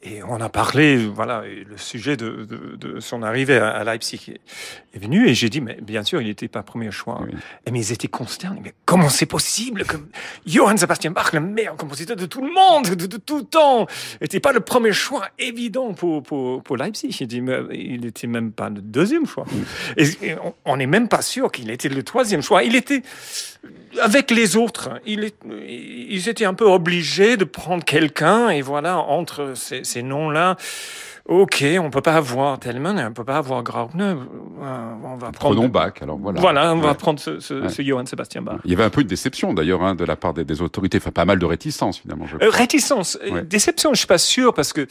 et 0.03 0.24
on 0.24 0.41
a 0.41 0.50
parlé, 0.50 1.05
voilà, 1.05 1.43
le 1.46 1.77
sujet 1.77 2.17
de, 2.17 2.43
de, 2.43 2.75
de 2.75 3.00
son 3.00 3.22
arrivée 3.22 3.58
à, 3.58 3.84
Leipzig 3.84 4.34
est, 4.96 4.98
venu, 4.98 5.27
et 5.27 5.36
j'ai 5.36 5.48
dit, 5.48 5.62
mais 5.62 5.77
bien 5.79 6.03
sûr, 6.03 6.22
il 6.22 6.27
n'était 6.27 6.48
pas 6.48 6.63
premier 6.63 6.89
choix. 6.89 7.22
Et 7.67 7.72
mais 7.72 7.81
ils 7.81 7.91
étaient 7.91 8.08
consternés. 8.08 8.62
Mais 8.63 8.74
comment 8.86 9.10
c'est 9.10 9.27
possible 9.27 9.86
que 9.86 9.98
Johann 10.48 10.77
Sebastian 10.77 11.12
Bach, 11.12 11.34
le 11.34 11.39
meilleur 11.39 11.75
compositeur 11.75 12.15
de 12.15 12.25
tout 12.25 12.41
le 12.41 12.51
monde, 12.51 12.96
de, 12.96 13.17
tout 13.17 13.43
temps, 13.43 13.86
n'était 14.22 14.39
pas 14.39 14.53
le 14.53 14.62
premier 14.62 14.91
choix 14.91 15.27
évident 15.38 15.93
pour, 15.93 16.24
pour, 16.24 16.63
pour 16.63 16.77
Leipzig? 16.77 17.15
Il 17.20 17.27
dit, 17.27 17.41
mais 17.41 17.60
il 17.72 18.01
n'était 18.01 18.27
même 18.27 18.51
pas 18.51 18.70
le 18.70 18.81
deuxième 18.81 19.27
choix. 19.27 19.46
Et, 19.98 20.08
on 20.65 20.77
n'est 20.77 20.88
même 20.88 21.10
pas 21.10 21.22
sûr 21.22 21.51
qu'il 21.51 21.70
était 21.70 21.89
le 21.89 22.01
troisième 22.01 22.41
choix. 22.41 22.63
Il 22.63 22.75
était 22.75 23.03
avec 24.01 24.32
les 24.32 24.56
autres, 24.56 24.89
il 25.06 25.32
ils 25.68 26.30
étaient 26.30 26.46
un 26.46 26.53
peu 26.53 26.65
obligés 26.65 27.38
de 27.38 27.44
prendre 27.44 27.84
quelqu'un 27.84 28.50
et 28.50 28.62
voilà 28.62 28.98
entre 28.98 29.53
ces, 29.56 29.84
ces 29.84 30.03
noms-là. 30.03 30.58
Ok, 31.25 31.63
on 31.80 31.91
peut 31.91 32.01
pas 32.01 32.15
avoir 32.15 32.60
Tellman, 32.60 32.98
on 33.08 33.13
peut 33.13 33.24
pas 33.24 33.38
avoir 33.38 33.62
Graupner. 33.62 34.03
Euh, 34.03 34.15
on 35.03 35.18
va 35.18 35.32
prendre. 35.32 35.56
Prenons 35.56 35.70
Bach, 35.70 35.94
alors 36.01 36.18
voilà. 36.18 36.41
Voilà, 36.41 36.74
on 36.74 36.80
va 36.80 36.96
prendre 36.96 37.20
ce, 37.20 37.39
ce, 37.39 37.68
ce 37.68 37.82
Johann 37.84 38.08
Sebastian 38.08 38.41
Bach. 38.41 38.58
Il 38.65 38.72
y 38.72 38.74
avait 38.74 38.84
un 38.84 38.89
peu 38.89 39.03
de 39.03 39.08
déception 39.08 39.53
d'ailleurs 39.53 39.84
hein, 39.84 39.94
de 39.94 40.03
la 40.03 40.15
part 40.15 40.34
des, 40.34 40.44
des, 40.44 40.62
autorités, 40.63 40.98
enfin 40.98 41.12
pas 41.12 41.25
mal 41.25 41.38
de 41.38 41.46
réticence 41.46 42.00
finalement. 42.00 42.25
Je 42.25 42.38
euh, 42.38 42.50
réticence, 42.50 43.20
déception, 43.46 43.94
je 43.94 44.00
suis 44.00 44.08
pas 44.08 44.18
sûr 44.18 44.53
parce 44.53 44.74
que 44.74 44.88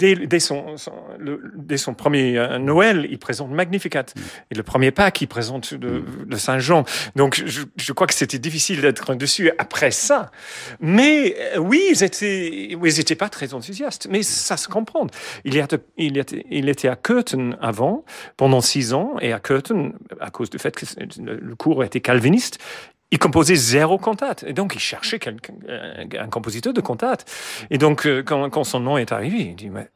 Dès, 0.00 0.14
dès, 0.14 0.40
son, 0.40 0.78
son 0.78 0.92
le, 1.18 1.52
dès, 1.54 1.76
son, 1.76 1.92
premier 1.92 2.38
euh, 2.38 2.58
Noël, 2.58 3.06
il 3.10 3.18
présente 3.18 3.50
Magnificat. 3.50 4.02
Mm. 4.02 4.20
Et 4.50 4.54
le 4.54 4.62
premier 4.62 4.90
Pâques, 4.92 5.20
il 5.20 5.26
présente 5.26 5.72
le, 5.72 6.02
le 6.26 6.38
Saint-Jean. 6.38 6.84
Donc, 7.16 7.42
je, 7.44 7.62
je, 7.76 7.92
crois 7.92 8.06
que 8.06 8.14
c'était 8.14 8.38
difficile 8.38 8.80
d'être 8.80 9.14
dessus 9.14 9.50
après 9.58 9.90
ça. 9.90 10.30
Mais 10.80 11.36
euh, 11.54 11.58
oui, 11.58 11.82
ils 11.90 12.02
étaient, 12.02 12.74
oui, 12.80 12.90
ils 12.90 13.00
étaient 13.00 13.14
pas 13.14 13.28
très 13.28 13.52
enthousiastes. 13.52 14.08
Mais 14.10 14.22
ça 14.22 14.56
se 14.56 14.68
comprend. 14.68 15.06
Il, 15.44 15.54
y 15.54 15.60
a, 15.60 15.68
il, 15.98 16.24
il 16.50 16.68
était 16.70 16.88
à 16.88 16.96
Curtin 16.96 17.50
avant, 17.60 18.06
pendant 18.38 18.62
six 18.62 18.94
ans. 18.94 19.16
Et 19.20 19.34
à 19.34 19.38
Curtin, 19.38 19.92
à 20.18 20.30
cause 20.30 20.48
du 20.48 20.58
fait 20.58 20.74
que 20.74 20.86
le 21.20 21.54
cours 21.56 21.84
était 21.84 22.00
calviniste, 22.00 22.58
il 23.10 23.18
composait 23.18 23.56
zéro 23.56 23.98
cantate. 23.98 24.44
Et 24.46 24.52
donc, 24.52 24.74
il 24.74 24.80
cherchait 24.80 25.18
quelqu'un, 25.18 25.54
euh, 25.68 26.04
un 26.18 26.28
compositeur 26.28 26.72
de 26.72 26.80
cantate. 26.80 27.24
Et 27.70 27.78
donc, 27.78 28.06
euh, 28.06 28.22
quand, 28.22 28.50
quand, 28.50 28.64
son 28.64 28.80
nom 28.80 28.98
est 28.98 29.12
arrivé, 29.12 29.38
il 29.38 29.56
dit, 29.56 29.70
mais 29.70 29.90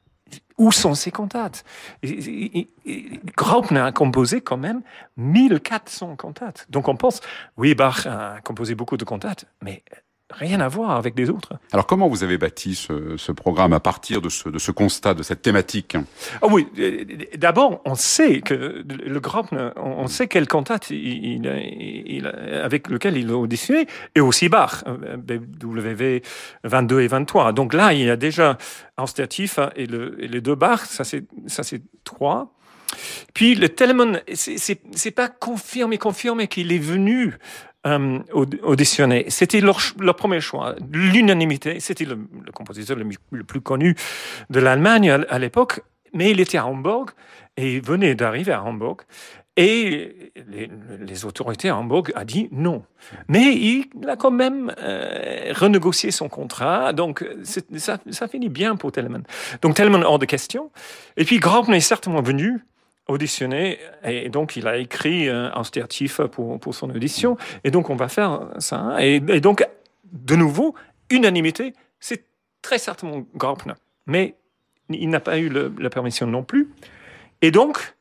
où 0.58 0.72
sont 0.72 0.94
ces 0.94 1.10
cantates? 1.10 1.64
Graupner 3.36 3.80
a 3.80 3.92
composé 3.92 4.40
quand 4.40 4.56
même 4.56 4.82
1400 5.16 6.16
cantates. 6.16 6.66
Donc, 6.70 6.88
on 6.88 6.96
pense, 6.96 7.20
oui, 7.56 7.74
Bach 7.74 8.06
a 8.06 8.40
composé 8.42 8.74
beaucoup 8.74 8.96
de 8.96 9.04
cantates, 9.04 9.46
mais 9.62 9.82
rien 10.38 10.60
à 10.60 10.68
voir 10.68 10.92
avec 10.92 11.18
les 11.18 11.30
autres. 11.30 11.54
Alors 11.72 11.86
comment 11.86 12.08
vous 12.08 12.24
avez 12.24 12.38
bâti 12.38 12.74
ce, 12.74 13.16
ce 13.16 13.32
programme 13.32 13.72
à 13.72 13.80
partir 13.80 14.20
de 14.20 14.28
ce, 14.28 14.48
de 14.48 14.58
ce, 14.58 14.70
constat, 14.70 15.14
de 15.14 15.22
cette 15.22 15.42
thématique? 15.42 15.96
Oh 16.42 16.48
Oui, 16.50 16.68
d'abord 17.36 17.80
on 17.84 17.94
sait 17.94 18.40
que 18.40 18.84
le 18.86 19.20
groupe, 19.20 19.48
on 19.76 20.06
sait 20.06 20.28
il, 20.90 21.46
il, 22.06 22.26
avec 22.26 22.88
lequel 22.88 23.16
il 23.16 23.30
a 23.30 23.36
auditionné, 23.36 23.86
et 24.14 24.20
aussi 24.20 24.48
Bach, 24.48 24.84
euh, 24.86 25.16
WV 25.62 26.22
22 26.64 27.00
et 27.00 27.06
23. 27.06 27.52
Donc 27.52 27.74
là, 27.74 27.92
il 27.92 28.00
y 28.00 28.10
a 28.10 28.16
déjà 28.16 28.58
un 28.96 29.06
statif 29.06 29.58
et, 29.76 29.86
le, 29.86 30.22
et 30.22 30.28
les 30.28 30.40
deux 30.40 30.54
Bach, 30.54 30.80
ça 30.86 31.04
c'est 31.04 31.82
trois. 32.04 32.54
Puis 33.32 33.54
le 33.54 33.68
Telemann, 33.68 34.20
c'est 34.34 35.10
pas 35.10 35.28
confirmé, 35.28 35.98
confirmé 35.98 36.46
qu'il 36.48 36.72
est 36.72 36.78
venu 36.78 37.34
euh, 37.86 38.18
auditionné. 38.62 39.26
C'était 39.28 39.60
leur, 39.60 39.78
leur, 39.98 40.16
premier 40.16 40.40
choix. 40.40 40.74
L'unanimité, 40.90 41.80
c'était 41.80 42.06
le, 42.06 42.18
le, 42.44 42.50
compositeur 42.50 42.96
le, 42.96 43.44
plus 43.44 43.60
connu 43.60 43.94
de 44.48 44.58
l'Allemagne 44.60 45.10
à, 45.10 45.38
l'époque, 45.38 45.82
mais 46.14 46.30
il 46.30 46.40
était 46.40 46.56
à 46.56 46.66
Hamburg 46.66 47.10
et 47.56 47.74
il 47.74 47.82
venait 47.82 48.14
d'arriver 48.14 48.52
à 48.52 48.62
Hamburg. 48.62 49.02
Et 49.56 50.32
les, 50.48 50.70
les, 50.98 51.24
autorités 51.26 51.68
à 51.68 51.76
Hamburg 51.76 52.10
a 52.14 52.24
dit 52.24 52.48
non. 52.50 52.82
Mais 53.28 53.54
il 53.54 53.86
a 54.08 54.16
quand 54.16 54.32
même 54.32 54.72
euh, 54.82 55.52
renégocié 55.54 56.10
son 56.10 56.28
contrat, 56.28 56.92
donc 56.92 57.24
ça, 57.76 57.98
ça 58.10 58.28
finit 58.28 58.48
bien 58.48 58.76
pour 58.76 58.90
Telemann. 58.92 59.22
Donc 59.62 59.74
Telemann 59.74 60.02
hors 60.02 60.18
de 60.18 60.26
question. 60.26 60.70
Et 61.16 61.24
puis 61.24 61.38
Graupner 61.38 61.76
est 61.76 61.80
certainement 61.80 62.22
venu 62.22 62.64
auditionné 63.06 63.78
et 64.02 64.30
donc 64.30 64.56
il 64.56 64.66
a 64.66 64.78
écrit 64.78 65.28
un 65.28 65.64
statif 65.64 66.22
pour, 66.22 66.58
pour 66.58 66.74
son 66.74 66.90
audition. 66.90 67.36
Et 67.62 67.70
donc 67.70 67.90
on 67.90 67.96
va 67.96 68.08
faire 68.08 68.48
ça 68.58 68.96
et, 69.00 69.16
et 69.16 69.40
donc 69.40 69.66
de 70.12 70.36
nouveau 70.36 70.74
unanimité 71.10 71.74
c'est 72.00 72.24
très 72.62 72.78
certainement 72.78 73.24
Graupner 73.34 73.74
mais 74.06 74.36
il 74.90 75.08
n'a 75.08 75.20
pas 75.20 75.38
eu 75.38 75.50
la 75.50 75.90
permission 75.90 76.26
non 76.26 76.42
plus. 76.42 76.70
Et 77.42 77.50
donc 77.50 77.94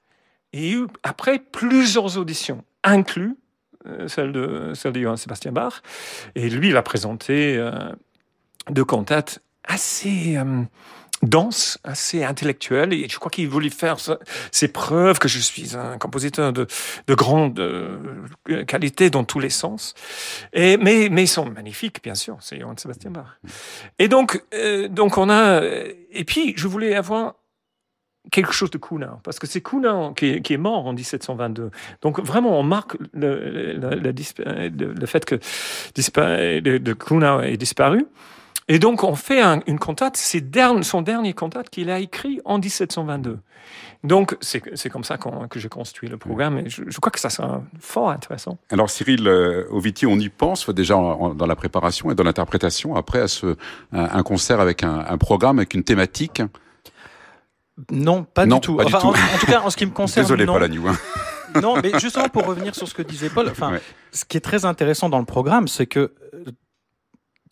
il 0.53 0.65
y 0.65 0.69
a 0.69 0.77
eu 0.77 0.87
après 1.03 1.39
plusieurs 1.39 2.17
auditions 2.17 2.63
inclus 2.83 3.35
euh, 3.85 4.07
celle 4.07 4.31
de 4.31 4.71
celle 4.73 4.93
de 4.93 5.01
Johann 5.01 5.17
Sebastian 5.17 5.51
Bach. 5.51 5.81
Et 6.35 6.49
lui 6.49 6.69
il 6.69 6.77
a 6.77 6.81
présenté 6.81 7.57
euh, 7.57 7.91
deux 8.69 8.85
cantates 8.85 9.39
assez 9.65 10.37
euh, 10.37 10.63
dense, 11.23 11.79
assez 11.83 12.23
intellectuel, 12.23 12.93
et 12.93 13.07
je 13.09 13.17
crois 13.17 13.31
qu'il 13.31 13.47
voulait 13.47 13.69
faire 13.69 13.97
ses 14.51 14.67
preuves 14.67 15.19
que 15.19 15.27
je 15.27 15.39
suis 15.39 15.75
un 15.75 15.97
compositeur 15.97 16.53
de, 16.53 16.67
de 17.07 17.15
grande 17.15 17.59
euh, 17.59 18.65
qualité 18.65 19.09
dans 19.09 19.23
tous 19.23 19.39
les 19.39 19.49
sens. 19.49 19.93
Et, 20.53 20.77
mais, 20.77 21.09
mais 21.09 21.23
ils 21.23 21.27
sont 21.27 21.45
magnifiques, 21.45 22.03
bien 22.03 22.15
sûr, 22.15 22.37
c'est 22.41 22.59
Johann 22.59 22.77
Sebastian 22.77 23.11
Bach. 23.11 23.39
Et 23.99 24.07
donc, 24.07 24.43
euh, 24.53 24.87
donc 24.87 25.17
on 25.17 25.29
a, 25.29 25.61
et 26.11 26.23
puis 26.25 26.53
je 26.57 26.67
voulais 26.67 26.95
avoir 26.95 27.35
quelque 28.31 28.53
chose 28.53 28.71
de 28.71 28.77
Kuhnau, 28.77 29.19
parce 29.23 29.39
que 29.39 29.47
c'est 29.47 29.61
Kuhnau 29.61 30.13
qui, 30.13 30.41
qui, 30.41 30.53
est 30.53 30.57
mort 30.57 30.87
en 30.87 30.93
1722. 30.93 31.71
Donc 32.01 32.19
vraiment, 32.19 32.57
on 32.59 32.63
marque 32.63 32.95
le, 33.13 33.73
le, 33.73 35.05
fait 35.05 35.25
que 35.25 35.35
de, 35.95 36.77
de 36.77 37.43
est 37.43 37.57
disparu. 37.57 38.05
Et 38.67 38.79
donc, 38.79 39.03
on 39.03 39.15
fait 39.15 39.41
un, 39.41 39.59
une 39.67 39.79
cantate, 39.79 40.17
c'est 40.17 40.43
son 40.83 41.01
dernier 41.01 41.33
cantate 41.33 41.69
qu'il 41.69 41.89
a 41.89 41.99
écrit 41.99 42.39
en 42.45 42.59
1722. 42.59 43.39
Donc, 44.03 44.37
c'est 44.41 44.89
comme 44.89 45.03
ça 45.03 45.17
que 45.17 45.59
j'ai 45.59 45.69
construit 45.69 46.09
le 46.09 46.17
programme 46.17 46.59
et 46.59 46.69
je, 46.69 46.83
je, 46.87 46.99
crois 46.99 47.11
que 47.11 47.19
ça 47.19 47.29
sera 47.29 47.61
fort 47.79 48.09
intéressant. 48.09 48.57
Alors, 48.69 48.89
Cyril 48.89 49.25
euh, 49.27 49.65
Oviti, 49.69 50.05
on 50.05 50.19
y 50.19 50.27
pense 50.27 50.69
déjà 50.69 50.97
en, 50.97 51.33
dans 51.33 51.45
la 51.45 51.55
préparation 51.55 52.11
et 52.11 52.15
dans 52.15 52.23
l'interprétation, 52.23 52.95
après 52.95 53.21
à 53.21 53.29
ce, 53.29 53.55
un, 53.93 54.03
un 54.03 54.23
concert 54.23 54.59
avec 54.59 54.83
un, 54.83 55.05
un, 55.07 55.17
programme, 55.17 55.59
avec 55.59 55.73
une 55.73 55.85
thématique? 55.85 56.41
Non, 57.91 58.23
pas 58.25 58.45
non, 58.45 58.57
du 58.57 58.61
tout. 58.61 58.75
Pas 58.75 58.85
enfin, 58.85 58.97
du 58.97 59.03
tout. 59.03 59.07
En, 59.07 59.35
en, 59.35 59.39
tout 59.39 59.45
cas, 59.45 59.61
en 59.61 59.69
ce 59.69 59.77
qui 59.77 59.85
me 59.85 59.91
concerne. 59.93 60.25
Désolé, 60.25 60.45
non. 60.45 60.53
Paul 60.53 60.63
Agnew. 60.63 60.87
Hein. 60.87 60.97
non, 61.61 61.77
mais 61.81 61.97
justement 61.99 62.27
pour 62.27 62.45
revenir 62.45 62.75
sur 62.75 62.87
ce 62.87 62.93
que 62.93 63.01
disait 63.01 63.29
Paul, 63.29 63.47
enfin, 63.49 63.71
ouais. 63.71 63.81
ce 64.11 64.25
qui 64.25 64.35
est 64.35 64.41
très 64.41 64.65
intéressant 64.65 65.07
dans 65.07 65.19
le 65.19 65.25
programme, 65.25 65.69
c'est 65.69 65.85
que 65.85 66.13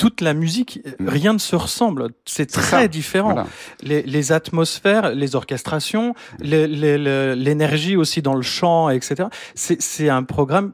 toute 0.01 0.21
la 0.21 0.33
musique, 0.33 0.79
rien 0.99 1.33
ne 1.33 1.37
se 1.37 1.55
ressemble. 1.55 2.07
C'est 2.25 2.47
très 2.47 2.63
ça. 2.63 2.87
différent. 2.87 3.33
Voilà. 3.33 3.47
Les, 3.83 4.01
les, 4.01 4.31
atmosphères, 4.31 5.13
les 5.13 5.35
orchestrations, 5.35 6.15
l'énergie 6.39 7.95
aussi 7.95 8.23
dans 8.23 8.33
le 8.33 8.41
chant, 8.41 8.89
etc. 8.89 9.29
C'est 9.53 10.09
un 10.09 10.23
programme 10.23 10.71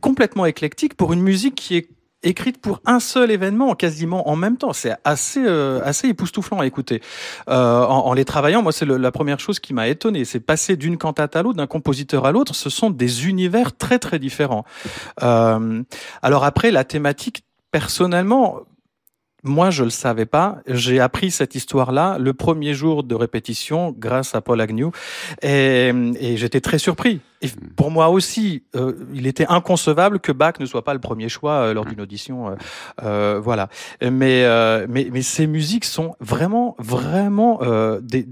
complètement 0.00 0.46
éclectique 0.46 0.94
pour 0.94 1.12
une 1.12 1.20
musique 1.20 1.54
qui 1.54 1.76
est 1.76 1.90
écrite 2.22 2.62
pour 2.62 2.80
un 2.86 2.98
seul 2.98 3.30
événement, 3.30 3.74
quasiment 3.74 4.30
en 4.30 4.36
même 4.36 4.56
temps. 4.56 4.72
C'est 4.72 4.94
assez 5.04 5.44
euh, 5.44 5.82
assez 5.84 6.08
époustouflant 6.08 6.60
à 6.60 6.66
écouter. 6.66 7.02
Euh, 7.50 7.84
en, 7.84 8.06
en, 8.06 8.14
les 8.14 8.24
travaillant, 8.24 8.62
moi, 8.62 8.72
c'est 8.72 8.86
la 8.86 9.12
première 9.12 9.38
chose 9.38 9.60
qui 9.60 9.74
m'a 9.74 9.88
étonné. 9.88 10.24
C'est 10.24 10.40
passer 10.40 10.76
d'une 10.76 10.96
cantate 10.96 11.36
à 11.36 11.42
l'autre, 11.42 11.58
d'un 11.58 11.66
compositeur 11.66 12.24
à 12.24 12.32
l'autre. 12.32 12.54
Ce 12.54 12.70
sont 12.70 12.88
des 12.88 13.28
univers 13.28 13.76
très 13.76 13.98
très 13.98 14.18
différents. 14.18 14.64
Euh, 15.22 15.82
alors 16.22 16.44
après, 16.44 16.70
la 16.70 16.84
thématique 16.84 17.44
personnellement, 17.72 18.60
moi, 19.44 19.70
je 19.70 19.82
le 19.82 19.90
savais 19.90 20.26
pas. 20.26 20.58
J'ai 20.68 21.00
appris 21.00 21.32
cette 21.32 21.56
histoire-là 21.56 22.16
le 22.18 22.32
premier 22.32 22.74
jour 22.74 23.02
de 23.02 23.14
répétition 23.16 23.92
grâce 23.96 24.36
à 24.36 24.40
Paul 24.40 24.60
Agnew 24.60 24.92
et, 25.42 25.90
et 26.20 26.36
j'étais 26.36 26.60
très 26.60 26.78
surpris. 26.78 27.20
Et 27.40 27.48
pour 27.74 27.90
moi 27.90 28.08
aussi, 28.08 28.62
euh, 28.76 28.94
il 29.12 29.26
était 29.26 29.46
inconcevable 29.48 30.20
que 30.20 30.30
Bach 30.30 30.54
ne 30.60 30.66
soit 30.66 30.84
pas 30.84 30.94
le 30.94 31.00
premier 31.00 31.28
choix 31.28 31.54
euh, 31.54 31.74
lors 31.74 31.84
d'une 31.84 32.00
audition. 32.00 32.50
Euh, 32.50 32.54
euh 33.02 33.40
voilà. 33.40 33.68
Mais, 34.00 34.44
euh, 34.44 34.86
mais, 34.88 35.08
mais 35.12 35.22
ces 35.22 35.48
musiques 35.48 35.86
sont 35.86 36.14
vraiment, 36.20 36.76
vraiment 36.78 37.58
euh, 37.62 38.00
des, 38.00 38.28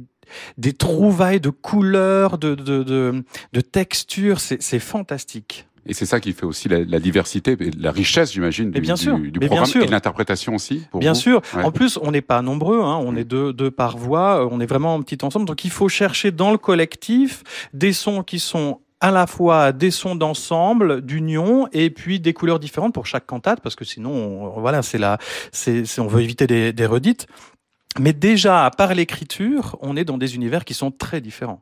des 0.59 0.75
trouvailles 0.75 1.41
de 1.41 1.51
couleurs, 1.51 2.39
de, 2.39 2.55
de, 2.55 2.85
de, 2.85 3.25
de 3.53 3.61
textures. 3.61 4.39
C'est 4.39 4.79
fantastique. 4.79 5.67
Et 5.87 5.95
c'est 5.95 6.07
ça 6.07 6.21
qui 6.21 6.33
fait 6.33 6.45
aussi 6.45 6.69
la, 6.69 6.85
la 6.85 7.01
diversité, 7.01 7.57
la 7.79 7.91
richesse, 7.91 8.33
j'imagine, 8.33 8.71
du, 8.71 8.81
bien 8.81 8.97
sûr, 8.97 9.19
du, 9.19 9.31
du 9.31 9.41
programme 9.41 9.65
bien 9.65 9.73
sûr. 9.73 9.83
et 9.83 9.87
de 9.87 9.91
l'interprétation 9.91 10.55
aussi. 10.55 10.83
bien 10.95 11.13
vous. 11.13 11.19
sûr. 11.19 11.43
Ouais. 11.55 11.65
En 11.65 11.73
plus, 11.73 11.99
on 12.03 12.11
n'est 12.11 12.21
pas 12.21 12.43
nombreux, 12.43 12.81
hein, 12.81 12.97
on 12.97 13.13
mmh. 13.13 13.19
est 13.19 13.25
deux, 13.25 13.53
deux 13.53 13.71
par 13.71 13.97
voix, 13.97 14.47
on 14.51 14.61
est 14.61 14.67
vraiment 14.67 14.95
un 14.95 15.03
petit 15.03 15.25
ensemble. 15.25 15.47
Donc 15.47 15.65
il 15.65 15.71
faut 15.71 15.89
chercher 15.89 16.31
dans 16.31 16.53
le 16.53 16.59
collectif 16.59 17.43
des 17.73 17.93
sons 17.93 18.23
qui 18.23 18.39
sont 18.39 18.81
à 19.01 19.11
la 19.11 19.27
fois 19.27 19.73
des 19.73 19.91
sons 19.91 20.15
d'ensemble, 20.15 21.01
d'union, 21.01 21.67
et 21.73 21.89
puis 21.89 22.21
des 22.21 22.35
couleurs 22.35 22.61
différentes 22.61 22.93
pour 22.93 23.07
chaque 23.07 23.27
cantate, 23.27 23.61
parce 23.63 23.75
que 23.75 23.85
sinon, 23.85 24.11
on, 24.11 24.61
voilà, 24.61 24.83
c'est 24.83 24.99
là, 24.99 25.19
c'est, 25.53 25.85
on 25.99 26.07
veut 26.07 26.21
éviter 26.23 26.47
des, 26.47 26.73
des 26.73 26.87
redites. 26.87 27.27
Mais 27.99 28.13
déjà, 28.13 28.71
par 28.77 28.95
l'écriture, 28.95 29.77
on 29.81 29.97
est 29.97 30.05
dans 30.05 30.17
des 30.17 30.37
univers 30.37 30.65
qui 30.65 30.75
sont 30.75 30.93
très 30.93 31.21
différents. 31.21 31.61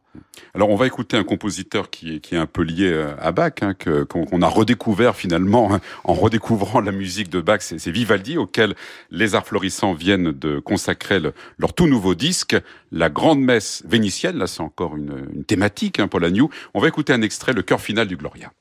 Alors, 0.55 0.69
on 0.69 0.77
va 0.77 0.87
écouter 0.87 1.17
un 1.17 1.25
compositeur 1.25 1.89
qui 1.89 2.21
est, 2.23 2.37
un 2.37 2.47
peu 2.47 2.63
lié 2.63 2.93
euh, 2.93 3.15
à 3.19 3.33
Bach, 3.33 3.55
hein, 3.63 3.73
qu'on, 3.75 4.43
a 4.43 4.47
redécouvert 4.47 5.17
finalement 5.17 5.73
hein, 5.73 5.81
en 6.05 6.13
redécouvrant 6.13 6.81
la 6.81 6.93
musique 6.93 7.31
de 7.31 7.41
Bach. 7.41 7.61
C'est, 7.61 7.91
Vivaldi, 7.91 8.37
auquel 8.37 8.75
les 9.11 9.35
arts 9.35 9.47
florissants 9.47 9.95
viennent 9.95 10.33
de 10.33 10.59
consacrer 10.59 11.19
le, 11.19 11.33
leur 11.57 11.73
tout 11.73 11.87
nouveau 11.87 12.15
disque, 12.15 12.57
la 12.93 13.09
Grande 13.09 13.41
Messe 13.41 13.83
vénitienne. 13.87 14.37
Là, 14.37 14.47
c'est 14.47 14.61
encore 14.61 14.97
une, 14.97 15.45
thématique, 15.47 15.99
hein, 15.99 16.11
Agnew. 16.13 16.51
On 16.75 16.81
va 16.81 16.89
écouter 16.89 17.15
un 17.15 17.23
extrait, 17.23 17.55
le 17.55 17.63
chœur 17.63 17.81
final 17.81 18.07
du 18.07 18.19
Gloria. 18.19 18.53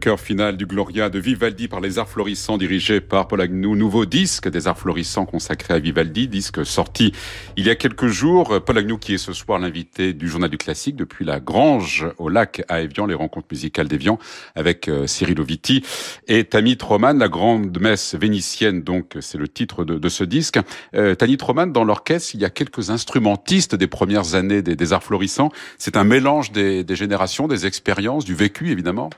Le 0.00 0.02
chœur 0.02 0.20
final 0.20 0.56
du 0.56 0.64
Gloria 0.64 1.10
de 1.10 1.18
Vivaldi 1.18 1.68
par 1.68 1.82
les 1.82 1.98
Arts 1.98 2.08
Florissants, 2.08 2.56
dirigé 2.56 3.02
par 3.02 3.28
Paul 3.28 3.42
Agnew. 3.42 3.76
Nouveau 3.76 4.06
disque 4.06 4.48
des 4.48 4.66
Arts 4.66 4.78
Florissants 4.78 5.26
consacré 5.26 5.74
à 5.74 5.78
Vivaldi, 5.78 6.26
disque 6.26 6.64
sorti 6.64 7.12
il 7.58 7.66
y 7.66 7.70
a 7.70 7.74
quelques 7.74 8.06
jours. 8.06 8.62
Paul 8.64 8.78
Agnew 8.78 8.96
qui 8.96 9.12
est 9.12 9.18
ce 9.18 9.34
soir 9.34 9.58
l'invité 9.58 10.14
du 10.14 10.26
Journal 10.26 10.48
du 10.48 10.56
Classique 10.56 10.96
depuis 10.96 11.26
la 11.26 11.38
Grange 11.38 12.06
au 12.16 12.30
lac 12.30 12.62
à 12.68 12.80
Evian, 12.80 13.04
les 13.04 13.12
rencontres 13.12 13.48
musicales 13.50 13.88
d'Evian 13.88 14.18
avec 14.54 14.88
euh, 14.88 15.06
Cyril 15.06 15.38
Oviti 15.38 15.84
et 16.28 16.44
Tammy 16.44 16.78
Troman, 16.78 17.18
la 17.18 17.28
grande 17.28 17.78
messe 17.78 18.14
vénitienne, 18.14 18.82
donc 18.82 19.18
c'est 19.20 19.36
le 19.36 19.48
titre 19.48 19.84
de, 19.84 20.08
ce 20.08 20.24
disque. 20.24 20.58
Euh, 20.94 21.14
Tammy 21.14 21.36
Troman, 21.36 21.70
dans 21.70 21.84
l'orchestre, 21.84 22.30
il 22.32 22.40
y 22.40 22.46
a 22.46 22.50
quelques 22.50 22.88
instrumentistes 22.88 23.74
des 23.74 23.86
premières 23.86 24.34
années 24.34 24.62
des, 24.62 24.92
Arts 24.94 25.04
Florissants. 25.04 25.50
C'est 25.76 25.98
un 25.98 26.04
mélange 26.04 26.52
des, 26.52 26.84
des 26.84 26.96
générations, 26.96 27.48
des 27.48 27.66
expériences, 27.66 28.24
du 28.24 28.34
vécu 28.34 28.70
évidemment. 28.70 29.10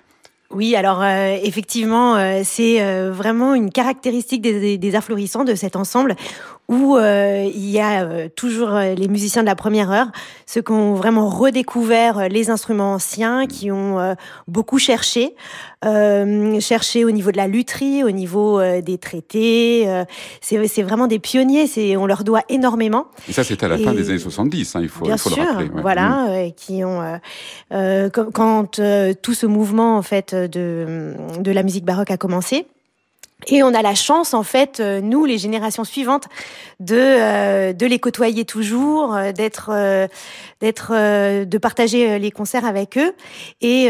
Oui, 0.53 0.77
alors 0.77 1.03
euh, 1.03 1.37
effectivement, 1.43 2.17
euh, 2.17 2.43
c'est 2.45 2.83
euh, 2.83 3.11
vraiment 3.11 3.55
une 3.55 3.71
caractéristique 3.71 4.43
des, 4.43 4.77
des, 4.77 4.97
de 5.45 5.55
cet 5.55 5.77
ensemble 5.77 6.15
où 6.69 6.97
il 6.99 7.71
y 7.71 7.81
a 7.81 8.29
toujours 8.31 8.71
les 8.71 9.09
musiciens 9.09 9.43
de 9.43 9.47
la 9.47 9.55
première 9.55 9.91
heure, 9.91 10.07
ceux 10.47 10.63
qui 10.63 10.73
ont 10.73 10.95
vraiment 10.95 11.29
redécouvert 11.29 12.29
les 12.29 12.51
instruments 12.51 12.95
anciens, 12.95 13.47
qui 13.47 13.71
ont 13.71 14.17
beaucoup 14.49 14.79
cherché, 14.79 15.35
cherché 15.83 17.05
au 17.05 17.11
niveau 17.11 17.31
de 17.31 17.37
la 17.37 17.47
lutherie, 17.47 18.05
au 18.05 18.11
niveau 18.11 18.63
des 18.81 18.99
traités. 18.99 19.87
c'est 20.41 20.83
vraiment 20.83 21.07
des 21.07 21.19
pionniers, 21.19 21.67
c'est 21.67 21.97
on 21.97 22.07
leur 22.07 22.25
doit 22.25 22.43
énormément. 22.49 23.07
Et 23.29 23.33
ça, 23.33 23.45
c'était 23.45 23.67
à 23.67 23.69
la 23.69 23.79
fin 23.79 23.93
des 23.93 24.09
années 24.09 24.19
70, 24.19 24.77
hein, 24.77 24.81
il 24.83 24.89
faut, 24.89 25.05
bien 25.05 25.17
il 25.17 25.19
faut 25.19 25.31
sûr, 25.31 25.45
le 25.45 25.51
rappeler. 25.51 25.71
Voilà, 25.83 26.47
mm. 26.47 26.53
qui 26.53 26.85
ont 26.85 27.03
quand 28.11 28.81
tout 29.23 29.35
ce 29.35 29.47
mouvement 29.47 29.97
en 29.99 30.03
fait 30.03 30.35
de, 30.35 31.15
de 31.39 31.51
la 31.51 31.63
musique 31.63 31.85
baroque 31.85 32.11
a 32.11 32.17
commencé. 32.17 32.67
Et 33.49 33.63
on 33.63 33.75
a 33.75 33.83
la 33.83 33.95
chance, 33.95 34.35
en 34.35 34.43
fait, 34.43 34.81
euh, 34.81 35.01
nous, 35.01 35.25
les 35.25 35.39
générations 35.39 35.85
suivantes, 35.85 36.29
de 36.81 36.97
euh, 36.97 37.73
de 37.73 37.87
les 37.87 37.99
côtoyer 37.99 38.45
toujours, 38.45 39.15
euh, 39.15 39.33
d'être 39.33 39.71
d'être 40.61 40.93
de 41.45 41.59
partager 41.59 42.19
les 42.19 42.31
concerts 42.31 42.65
avec 42.65 42.97
eux. 42.97 43.13
Et 43.61 43.87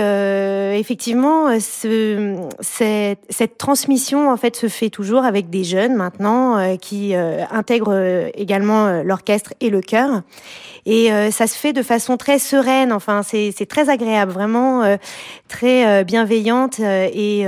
effectivement, 0.78 1.60
ce, 1.60 2.36
cette, 2.60 3.18
cette 3.28 3.58
transmission, 3.58 4.30
en 4.30 4.36
fait, 4.36 4.56
se 4.56 4.68
fait 4.68 4.88
toujours 4.88 5.24
avec 5.24 5.50
des 5.50 5.64
jeunes 5.64 5.94
maintenant 5.94 6.76
qui 6.78 7.14
intègrent 7.14 8.30
également 8.34 9.02
l'orchestre 9.02 9.52
et 9.60 9.68
le 9.68 9.82
chœur. 9.82 10.22
Et 10.86 11.10
ça 11.30 11.46
se 11.46 11.56
fait 11.56 11.74
de 11.74 11.82
façon 11.82 12.16
très 12.16 12.38
sereine. 12.38 12.92
Enfin, 12.92 13.22
c'est 13.22 13.52
c'est 13.54 13.66
très 13.66 13.90
agréable, 13.90 14.32
vraiment 14.32 14.96
très 15.48 16.04
bienveillante 16.04 16.80
et 16.80 17.46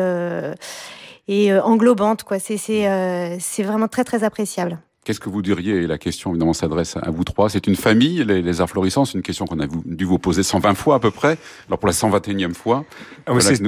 et 1.29 1.53
euh, 1.53 1.63
englobante. 1.63 2.23
Quoi. 2.23 2.39
C'est, 2.39 2.57
c'est, 2.57 2.89
euh, 2.89 3.37
c'est 3.41 3.63
vraiment 3.63 3.89
très, 3.89 4.05
très 4.05 4.25
appréciable. 4.25 4.79
Qu'est-ce 5.05 5.21
que 5.21 5.29
vous 5.29 5.43
diriez 5.43 5.87
La 5.87 5.99
question 5.99 6.31
évidemment 6.31 6.55
s'adresse 6.55 6.97
à 6.97 7.11
vous 7.11 7.25
trois. 7.25 7.51
C'est 7.51 7.67
une 7.67 7.77
famille, 7.77 8.25
les, 8.25 8.41
les 8.41 8.61
arts 8.63 8.71
florissants. 8.71 9.05
C'est 9.05 9.19
une 9.19 9.23
question 9.23 9.45
qu'on 9.45 9.61
a 9.61 9.67
dû 9.85 10.05
vous 10.07 10.19
poser 10.19 10.43
120 10.43 10.75
fois 10.75 10.95
à 10.95 10.99
peu 10.99 11.11
près. 11.11 11.37
Alors 11.69 11.79
pour 11.79 11.89
la 11.89 11.93
121e 11.93 12.55
fois, 12.55 12.87
ah 13.27 13.33
c'est, 13.39 13.61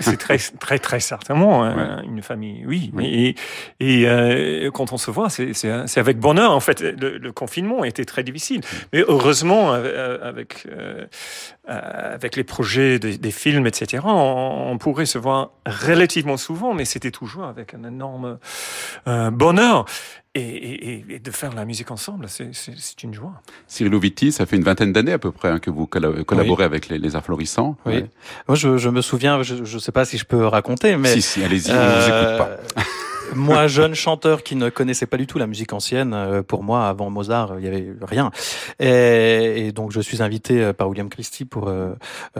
c'est, 0.00 0.16
très, 0.16 0.38
très, 0.60 0.78
très 0.78 1.00
certainement 1.00 1.64
hein, 1.64 2.00
une 2.04 2.22
famille. 2.22 2.64
Oui, 2.64 2.92
et, 3.00 3.34
et 3.80 4.08
euh, 4.08 4.70
quand 4.70 4.92
on 4.92 4.96
se 4.96 5.10
voit, 5.10 5.30
c'est, 5.30 5.52
c'est, 5.52 5.98
avec 5.98 6.20
bonheur. 6.20 6.52
En 6.52 6.60
fait, 6.60 6.80
le, 6.80 7.32
confinement 7.32 7.82
a 7.82 7.88
été 7.88 8.04
très 8.04 8.22
difficile, 8.22 8.60
mais 8.92 9.04
heureusement 9.08 9.72
avec 9.72 10.64
euh, 10.70 11.06
avec 11.66 12.36
les 12.36 12.44
projets 12.44 12.98
des, 12.98 13.30
films, 13.30 13.66
etc. 13.66 14.02
On, 14.06 14.76
pourrait 14.78 15.06
se 15.06 15.18
voir 15.18 15.52
relativement 15.66 16.36
souvent, 16.36 16.74
mais 16.74 16.84
c'était 16.84 17.10
toujours 17.10 17.44
avec 17.44 17.74
un 17.74 17.84
énorme 17.84 18.38
euh, 19.06 19.30
bonheur. 19.30 19.86
Et, 20.36 21.04
et, 21.08 21.18
de 21.20 21.30
faire 21.30 21.54
la 21.54 21.64
musique 21.64 21.92
ensemble, 21.92 22.26
c'est 22.28 23.02
une 23.04 23.14
joie. 23.14 23.40
Cyril 23.68 23.96
Vitti, 23.96 24.32
ça 24.32 24.46
fait 24.46 24.56
une 24.56 24.64
vingtaine 24.64 24.92
d'années 24.92 25.12
à 25.12 25.18
peu 25.18 25.30
près 25.30 25.48
hein, 25.48 25.60
que 25.60 25.70
vous 25.70 25.86
collaborez 25.86 26.64
avec 26.64 26.88
les, 26.88 26.98
les 26.98 27.14
Arts 27.14 27.24
Florissants. 27.24 27.76
Oui. 27.86 28.04
Moi, 28.48 28.56
je, 28.56 28.76
je, 28.76 28.88
me 28.88 29.00
souviens, 29.00 29.44
je 29.44 29.54
ne 29.54 29.78
sais 29.78 29.92
pas 29.92 30.04
si 30.04 30.18
je 30.18 30.24
peux 30.24 30.44
raconter, 30.44 30.96
mais... 30.96 31.14
Si, 31.14 31.22
si, 31.22 31.44
allez-y, 31.44 31.70
on 31.70 31.74
ne 31.74 31.78
vous 31.78 32.08
écoute 32.08 32.38
pas. 32.74 32.82
moi, 33.34 33.66
jeune 33.66 33.94
chanteur 33.94 34.42
qui 34.42 34.56
ne 34.56 34.68
connaissait 34.68 35.06
pas 35.06 35.16
du 35.16 35.26
tout 35.26 35.38
la 35.38 35.46
musique 35.46 35.72
ancienne, 35.72 36.12
euh, 36.14 36.42
pour 36.42 36.62
moi, 36.62 36.88
avant 36.88 37.10
Mozart, 37.10 37.54
il 37.58 37.64
y 37.64 37.68
avait 37.68 37.88
rien. 38.02 38.30
Et, 38.80 39.72
donc, 39.72 39.92
je 39.92 40.00
suis 40.00 40.22
invité 40.22 40.62
euh, 40.62 40.72
par 40.72 40.88
William 40.88 41.08
Christie 41.08 41.44
pour 41.44 41.68
euh, 41.68 41.94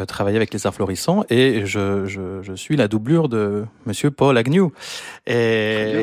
travailler 0.06 0.36
avec 0.36 0.52
les 0.52 0.66
arts 0.66 0.74
florissants, 0.74 1.24
et 1.30 1.66
je, 1.66 2.06
je, 2.06 2.42
je, 2.42 2.54
suis 2.54 2.76
la 2.76 2.88
doublure 2.88 3.28
de 3.28 3.64
Monsieur 3.86 4.10
Paul 4.10 4.36
Agnew. 4.36 4.72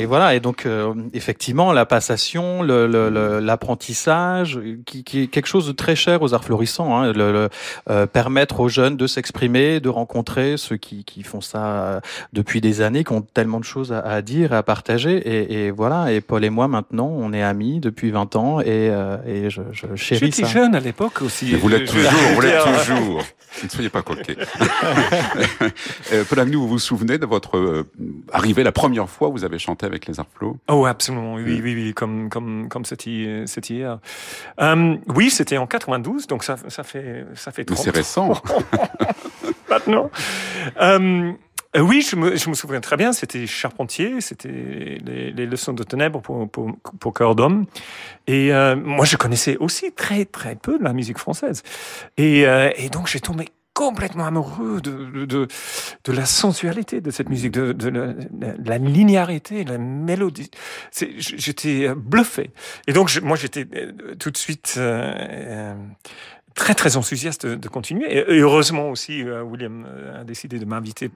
Et 0.01 0.05
voilà. 0.05 0.35
Et 0.35 0.39
donc, 0.39 0.67
effectivement, 1.13 1.73
la 1.73 1.85
passation, 1.85 2.63
l'apprentissage, 2.63 4.57
le, 4.57 4.77
qui, 4.85 5.03
qui, 5.03 5.23
est 5.23 5.27
quelque 5.27 5.47
chose 5.47 5.67
de 5.67 5.71
très 5.71 5.95
cher 5.95 6.21
aux 6.21 6.33
arts 6.33 6.43
florissants. 6.43 6.97
Hein, 6.97 7.13
le, 7.13 7.49
permettre 8.07 8.59
aux 8.59 8.69
jeunes 8.69 8.97
de 8.97 9.07
s'exprimer, 9.07 9.79
de 9.79 9.89
rencontrer 9.89 10.57
ceux 10.57 10.77
qui, 10.77 11.03
qui 11.03 11.23
font 11.23 11.41
ça 11.41 12.01
depuis 12.33 12.61
des 12.61 12.81
années, 12.81 13.03
qui 13.03 13.13
ont 13.13 13.21
tellement 13.21 13.59
de 13.59 13.65
choses 13.65 13.91
à, 13.91 13.99
à 13.99 14.21
dire, 14.21 14.53
à 14.53 14.63
partager. 14.63 15.17
Et, 15.17 15.65
et, 15.65 15.71
voilà, 15.71 16.11
et 16.11 16.21
Paul 16.21 16.43
et 16.43 16.49
moi, 16.49 16.67
maintenant, 16.67 17.11
on 17.15 17.33
est 17.33 17.41
amis 17.41 17.79
depuis 17.79 18.11
20 18.11 18.35
ans 18.35 18.59
et, 18.61 18.89
euh, 18.89 19.17
et 19.25 19.49
je, 19.49 19.61
je 19.71 19.95
chéris 19.95 20.31
J'étais 20.31 20.47
jeune 20.47 20.75
à 20.75 20.79
l'époque 20.79 21.21
aussi. 21.21 21.53
vous 21.53 21.69
l'êtes 21.69 21.87
toujours, 21.87 22.11
vous 22.33 22.41
l'êtes 22.41 22.63
toujours. 22.87 23.23
Ne 23.63 23.69
soyez 23.69 23.89
pas 23.89 24.01
coquet. 24.01 24.37
Euh, 26.13 26.23
Paul 26.27 26.39
Agnew, 26.39 26.59
vous 26.59 26.67
vous 26.67 26.79
souvenez 26.79 27.17
de 27.17 27.25
votre 27.25 27.57
euh, 27.57 27.87
arrivée 28.31 28.63
la 28.63 28.71
première 28.71 29.09
fois 29.09 29.29
où 29.29 29.33
vous 29.33 29.43
avez 29.45 29.59
chanté 29.59 29.85
avec 29.91 30.07
les 30.07 30.19
Arflots 30.19 30.57
Oh, 30.69 30.85
absolument, 30.85 31.35
oui, 31.35 31.61
oui, 31.63 31.75
oui, 31.75 31.93
comme, 31.93 32.29
comme, 32.29 32.67
comme 32.69 32.85
c'était 32.85 33.45
hier. 33.69 33.99
Euh, 34.59 34.97
oui, 35.07 35.29
c'était 35.29 35.57
en 35.57 35.67
92, 35.67 36.27
donc 36.27 36.43
ça, 36.43 36.55
ça 36.67 36.83
fait, 36.83 37.25
ça 37.35 37.51
fait 37.51 37.65
30 37.65 37.77
Mais 37.77 37.83
c'est 37.83 37.95
récent. 37.95 38.33
maintenant. 39.69 40.11
Euh, 40.81 41.33
euh, 41.75 41.79
oui, 41.79 42.01
je 42.01 42.15
me, 42.17 42.35
je 42.35 42.49
me, 42.49 42.53
souviens 42.53 42.81
très 42.81 42.97
bien. 42.97 43.13
C'était 43.13 43.47
Charpentier, 43.47 44.19
c'était 44.19 44.49
les, 44.49 45.31
les, 45.31 45.45
leçons 45.45 45.71
de 45.73 45.83
ténèbres 45.83 46.21
pour, 46.21 46.49
pour, 46.49 46.75
pour 46.99 47.13
cœur 47.13 47.35
d'homme. 47.35 47.65
Et 48.27 48.53
euh, 48.53 48.75
moi, 48.75 49.05
je 49.05 49.15
connaissais 49.15 49.55
aussi 49.57 49.91
très 49.93 50.25
très 50.25 50.55
peu 50.55 50.77
de 50.77 50.83
la 50.83 50.91
musique 50.91 51.17
française. 51.17 51.63
Et, 52.17 52.45
euh, 52.45 52.71
et 52.75 52.89
donc, 52.89 53.07
j'ai 53.07 53.21
tombé 53.21 53.47
complètement 53.73 54.25
amoureux 54.25 54.81
de, 54.81 55.25
de, 55.25 55.47
de, 56.03 56.11
la 56.11 56.25
sensualité 56.25 57.01
de 57.01 57.09
cette 57.11 57.29
musique, 57.29 57.53
de, 57.53 57.71
de 57.71 57.89
la, 57.89 58.13
la, 58.63 58.77
linéarité, 58.77 59.63
la 59.63 59.77
mélodie. 59.77 60.51
J'étais 60.91 61.93
bluffé. 61.95 62.51
Et 62.87 62.93
donc, 62.93 63.09
je, 63.09 63.21
moi, 63.21 63.37
j'étais 63.37 63.65
tout 64.19 64.31
de 64.31 64.37
suite 64.37 64.77
très 66.55 66.75
très 66.75 66.97
enthousiaste 66.97 67.45
de, 67.45 67.67
continuer. 67.67 68.17
Et, 68.17 68.39
heureusement 68.39 68.89
aussi, 68.89 69.23
euh, 69.23 69.41
William 69.41 69.85
euh, 69.87 70.21
a 70.21 70.23
décidé 70.23 70.59
de 70.59 70.65
m'inviter 70.65 71.11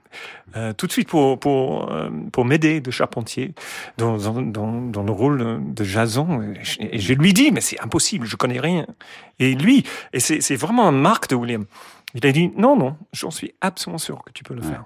euh, 0.56 0.74
tout 0.74 0.88
de 0.88 0.91
suite 0.91 1.10
pour 1.10 1.39
pour 1.39 1.91
pour 2.32 2.46
m'aider 2.46 2.80
de 2.82 2.91
charpentier 2.91 3.54
dans, 3.98 4.18
dans, 4.18 4.82
dans 4.82 5.04
le 5.04 5.12
rôle 5.12 5.60
de 5.74 5.84
Jason. 5.84 6.41
Et 6.80 7.00
je, 7.00 7.13
lui 7.13 7.34
dis 7.34 7.52
mais 7.52 7.62
c'est 7.62 7.80
impossible, 7.80 8.26
je 8.26 8.36
connais 8.36 8.60
rien. 8.60 8.86
Et 9.39 9.54
lui, 9.56 9.84
et 10.13 10.20
c'est 10.20 10.56
vraiment 10.56 10.89
une 10.89 11.02
marque 11.02 11.30
de 11.30 11.36
William. 11.36 11.65
Il 12.15 12.25
a 12.25 12.32
dit 12.32 12.51
non 12.58 12.75
non, 12.75 12.97
j'en 13.13 13.30
suis 13.30 13.54
absolument 13.62 13.97
sûr 13.97 14.23
que 14.25 14.32
tu 14.32 14.43
peux 14.43 14.56
le 14.56 14.62
faire. 14.62 14.86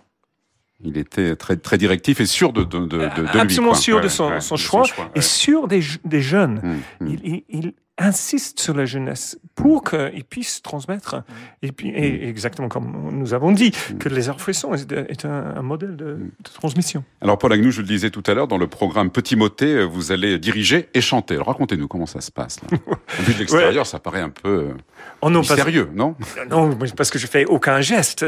Il 0.81 0.97
était 0.97 1.35
très 1.35 1.57
très 1.57 1.77
directif 1.77 2.19
et 2.19 2.25
sûr 2.25 2.53
de 2.53 2.63
de 2.63 2.79
de, 2.79 2.97
de, 2.97 3.37
absolument 3.37 3.73
sûr 3.73 4.01
de 4.01 4.07
son, 4.07 4.39
son, 4.39 4.55
choix, 4.55 4.83
et 5.13 5.21
sûr 5.21 5.67
des, 5.67 5.81
des 6.05 6.21
jeunes. 6.21 6.61
Mmh, 6.63 7.05
mmh. 7.05 7.07
Il, 7.07 7.43
il, 7.49 7.73
insiste 7.99 8.59
sur 8.59 8.73
la 8.73 8.85
jeunesse 8.85 9.37
pour 9.55 9.83
qu'ils 9.83 10.23
puissent 10.23 10.61
transmettre, 10.61 11.17
mm. 11.17 11.23
et 11.63 11.71
puis 11.71 11.89
et 11.89 12.25
mm. 12.25 12.29
exactement 12.29 12.69
comme 12.69 13.09
nous 13.11 13.33
avons 13.33 13.51
dit, 13.51 13.71
mm. 13.71 13.97
que 13.97 14.09
les 14.09 14.29
arts 14.29 14.39
frissons 14.39 14.73
est, 14.73 15.25
un, 15.25 15.61
modèle 15.61 15.95
de, 15.95 16.17
transmission. 16.53 17.03
Alors 17.21 17.37
Paul 17.37 17.53
Agnew, 17.53 17.71
je 17.71 17.81
le 17.81 17.87
disais 17.87 18.09
tout 18.09 18.23
à 18.25 18.33
l'heure, 18.33 18.47
dans 18.47 18.57
le 18.57 18.67
programme 18.67 19.11
Petit 19.11 19.35
Motet, 19.35 19.83
vous 19.83 20.11
allez 20.11 20.39
diriger 20.39 20.89
et 20.93 21.01
chanter. 21.01 21.35
Alors 21.35 21.47
racontez-nous 21.47 21.87
comment 21.87 22.05
ça 22.05 22.21
se 22.21 22.31
passe. 22.31 22.59
Là. 22.61 22.77
Vu 23.19 23.33
de 23.33 23.39
l'extérieur, 23.39 23.85
ça 23.85 23.99
paraît 23.99 24.21
un 24.21 24.29
peu 24.29 24.49
euh, 24.49 24.73
oh 25.21 25.29
non, 25.29 25.43
sérieux, 25.43 25.89
non? 25.93 26.15
Non, 26.49 26.77
parce 26.95 27.09
que 27.09 27.19
je 27.19 27.27
fais 27.27 27.45
aucun 27.45 27.81
geste. 27.81 28.25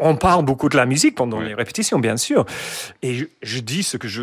On 0.00 0.16
parle 0.16 0.44
beaucoup 0.44 0.68
de 0.68 0.76
la 0.76 0.86
musique 0.86 1.14
pendant 1.14 1.40
les 1.40 1.54
répétitions, 1.54 1.98
bien 1.98 2.16
sûr, 2.16 2.44
et 3.02 3.28
je, 3.42 3.58
dis 3.60 3.82
ce 3.82 3.96
que 3.96 4.08
je, 4.08 4.22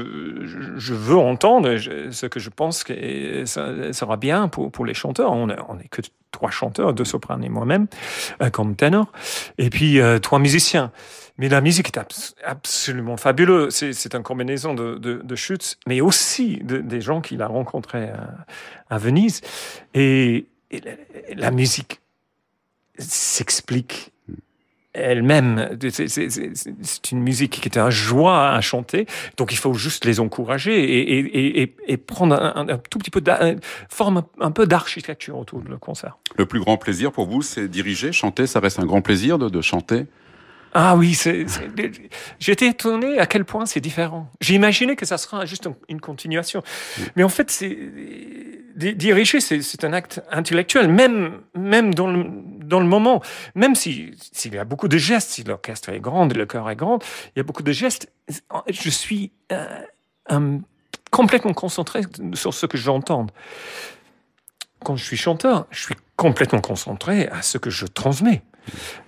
je, 0.78 0.94
veux 0.94 1.18
entendre, 1.18 1.78
ce 1.78 2.26
que 2.26 2.40
je 2.40 2.50
pense 2.50 2.84
que 2.84 3.46
ça 3.46 3.94
sera 3.94 4.18
bien 4.18 4.48
pour, 4.48 4.72
pour 4.72 4.86
les 4.86 4.89
chanteurs. 4.94 5.32
On 5.32 5.48
n'est 5.48 5.88
que 5.90 6.02
trois 6.32 6.52
chanteurs, 6.52 6.94
deux 6.94 7.06
sopranes 7.06 7.44
et 7.44 7.50
moi-même, 7.50 7.88
euh, 8.42 8.50
comme 8.50 8.76
ténor. 8.76 9.12
Et 9.58 9.70
puis 9.70 10.00
euh, 10.00 10.20
trois 10.20 10.40
musiciens. 10.40 10.92
Mais 11.38 11.48
la 11.48 11.62
musique 11.62 11.88
est 11.88 12.00
absolument 12.46 13.16
fabuleuse. 13.16 13.74
C'est 13.74 14.14
une 14.14 14.24
combinaison 14.24 14.74
de, 14.74 14.96
de, 14.98 15.36
Schütz, 15.36 15.78
mais 15.88 16.02
aussi 16.02 16.60
des 16.64 17.00
gens 17.00 17.22
qu'il 17.22 17.42
a 17.42 17.48
rencontrés 17.48 18.10
à, 18.90 18.98
Venise. 18.98 19.40
Et, 19.94 20.48
la, 21.34 21.52
musique 21.52 22.02
s'explique 22.98 24.12
elle-même. 25.00 25.78
C'est 25.92 27.12
une 27.12 27.22
musique 27.22 27.62
qui 27.62 27.70
est 27.70 27.78
un 27.78 27.90
joie 27.90 28.52
à 28.52 28.62
chanter, 28.62 29.06
donc 29.38 29.52
il 29.52 29.58
faut 29.58 29.74
juste 29.74 30.06
les 30.06 30.20
encourager 30.20 30.74
et, 30.80 31.20
et, 31.20 31.76
et, 31.88 31.98
prendre 31.98 32.36
un, 32.36 32.66
tout 32.90 33.00
petit 33.00 33.12
peu, 33.12 33.22
forme 33.90 34.24
un 34.40 34.52
peu 34.52 34.66
d'architecture 34.66 35.38
autour 35.38 35.62
de 35.62 35.70
le 35.70 35.78
concert. 35.78 36.18
Le 36.38 36.46
plus 36.46 36.60
grand 36.60 36.78
plaisir 36.78 37.12
pour 37.12 37.28
vous, 37.28 37.42
c'est 37.42 37.68
diriger, 37.68 38.12
chanter. 38.12 38.48
Ça 38.48 38.60
reste 38.60 38.80
un 38.80 38.86
grand 38.86 39.02
plaisir 39.02 39.38
de 39.38 39.62
chanter? 39.62 40.06
Ah 40.74 40.96
oui, 40.96 41.18
j'étais 42.40 42.68
étonné 42.68 43.20
à 43.20 43.26
quel 43.26 43.44
point 43.44 43.66
c'est 43.66 43.80
différent. 43.80 44.30
J'ai 44.40 44.54
imaginé 44.54 44.96
que 44.96 45.06
ça 45.06 45.18
sera 45.18 45.46
juste 45.46 45.68
une 45.88 46.00
continuation. 46.00 46.62
Mais 47.16 47.24
en 47.24 47.30
fait, 47.30 47.50
c'est 47.50 47.76
diriger, 48.76 49.40
c'est 49.42 49.84
un 49.84 49.94
acte 49.94 50.22
intellectuel, 50.32 50.88
même, 50.88 51.42
même 51.56 51.94
dans, 51.94 52.08
le, 52.08 52.26
dans 52.64 52.80
le 52.80 52.86
moment. 52.86 53.22
Même 53.56 53.76
s'il 53.76 54.16
y 54.52 54.58
a 54.58 54.64
beaucoup 54.64 54.88
de 54.88 54.98
gestes, 54.98 55.32
si 55.32 55.44
l'orchestre 55.44 55.90
est 55.90 56.00
grand, 56.00 56.32
le 56.32 56.46
chœur 56.46 56.70
est 56.70 56.76
grand, 56.76 57.00
il 57.36 57.40
y 57.40 57.42
a 57.42 57.44
beaucoup 57.44 57.64
de 57.64 57.72
gestes. 57.72 58.12
Je 58.70 58.90
suis 58.90 59.32
euh, 59.52 60.60
complètement 61.12 61.54
concentré 61.54 62.02
sur 62.34 62.54
ce 62.54 62.66
que 62.66 62.78
j'entends. 62.78 63.28
Quand 64.84 64.96
je 64.96 65.04
suis 65.04 65.18
chanteur, 65.18 65.66
je 65.72 65.84
suis 65.84 65.96
complètement 66.16 66.62
concentré 66.62 67.28
à 67.28 67.42
ce 67.42 67.58
que 67.58 67.70
je 67.70 67.86
transmets. 67.86 68.44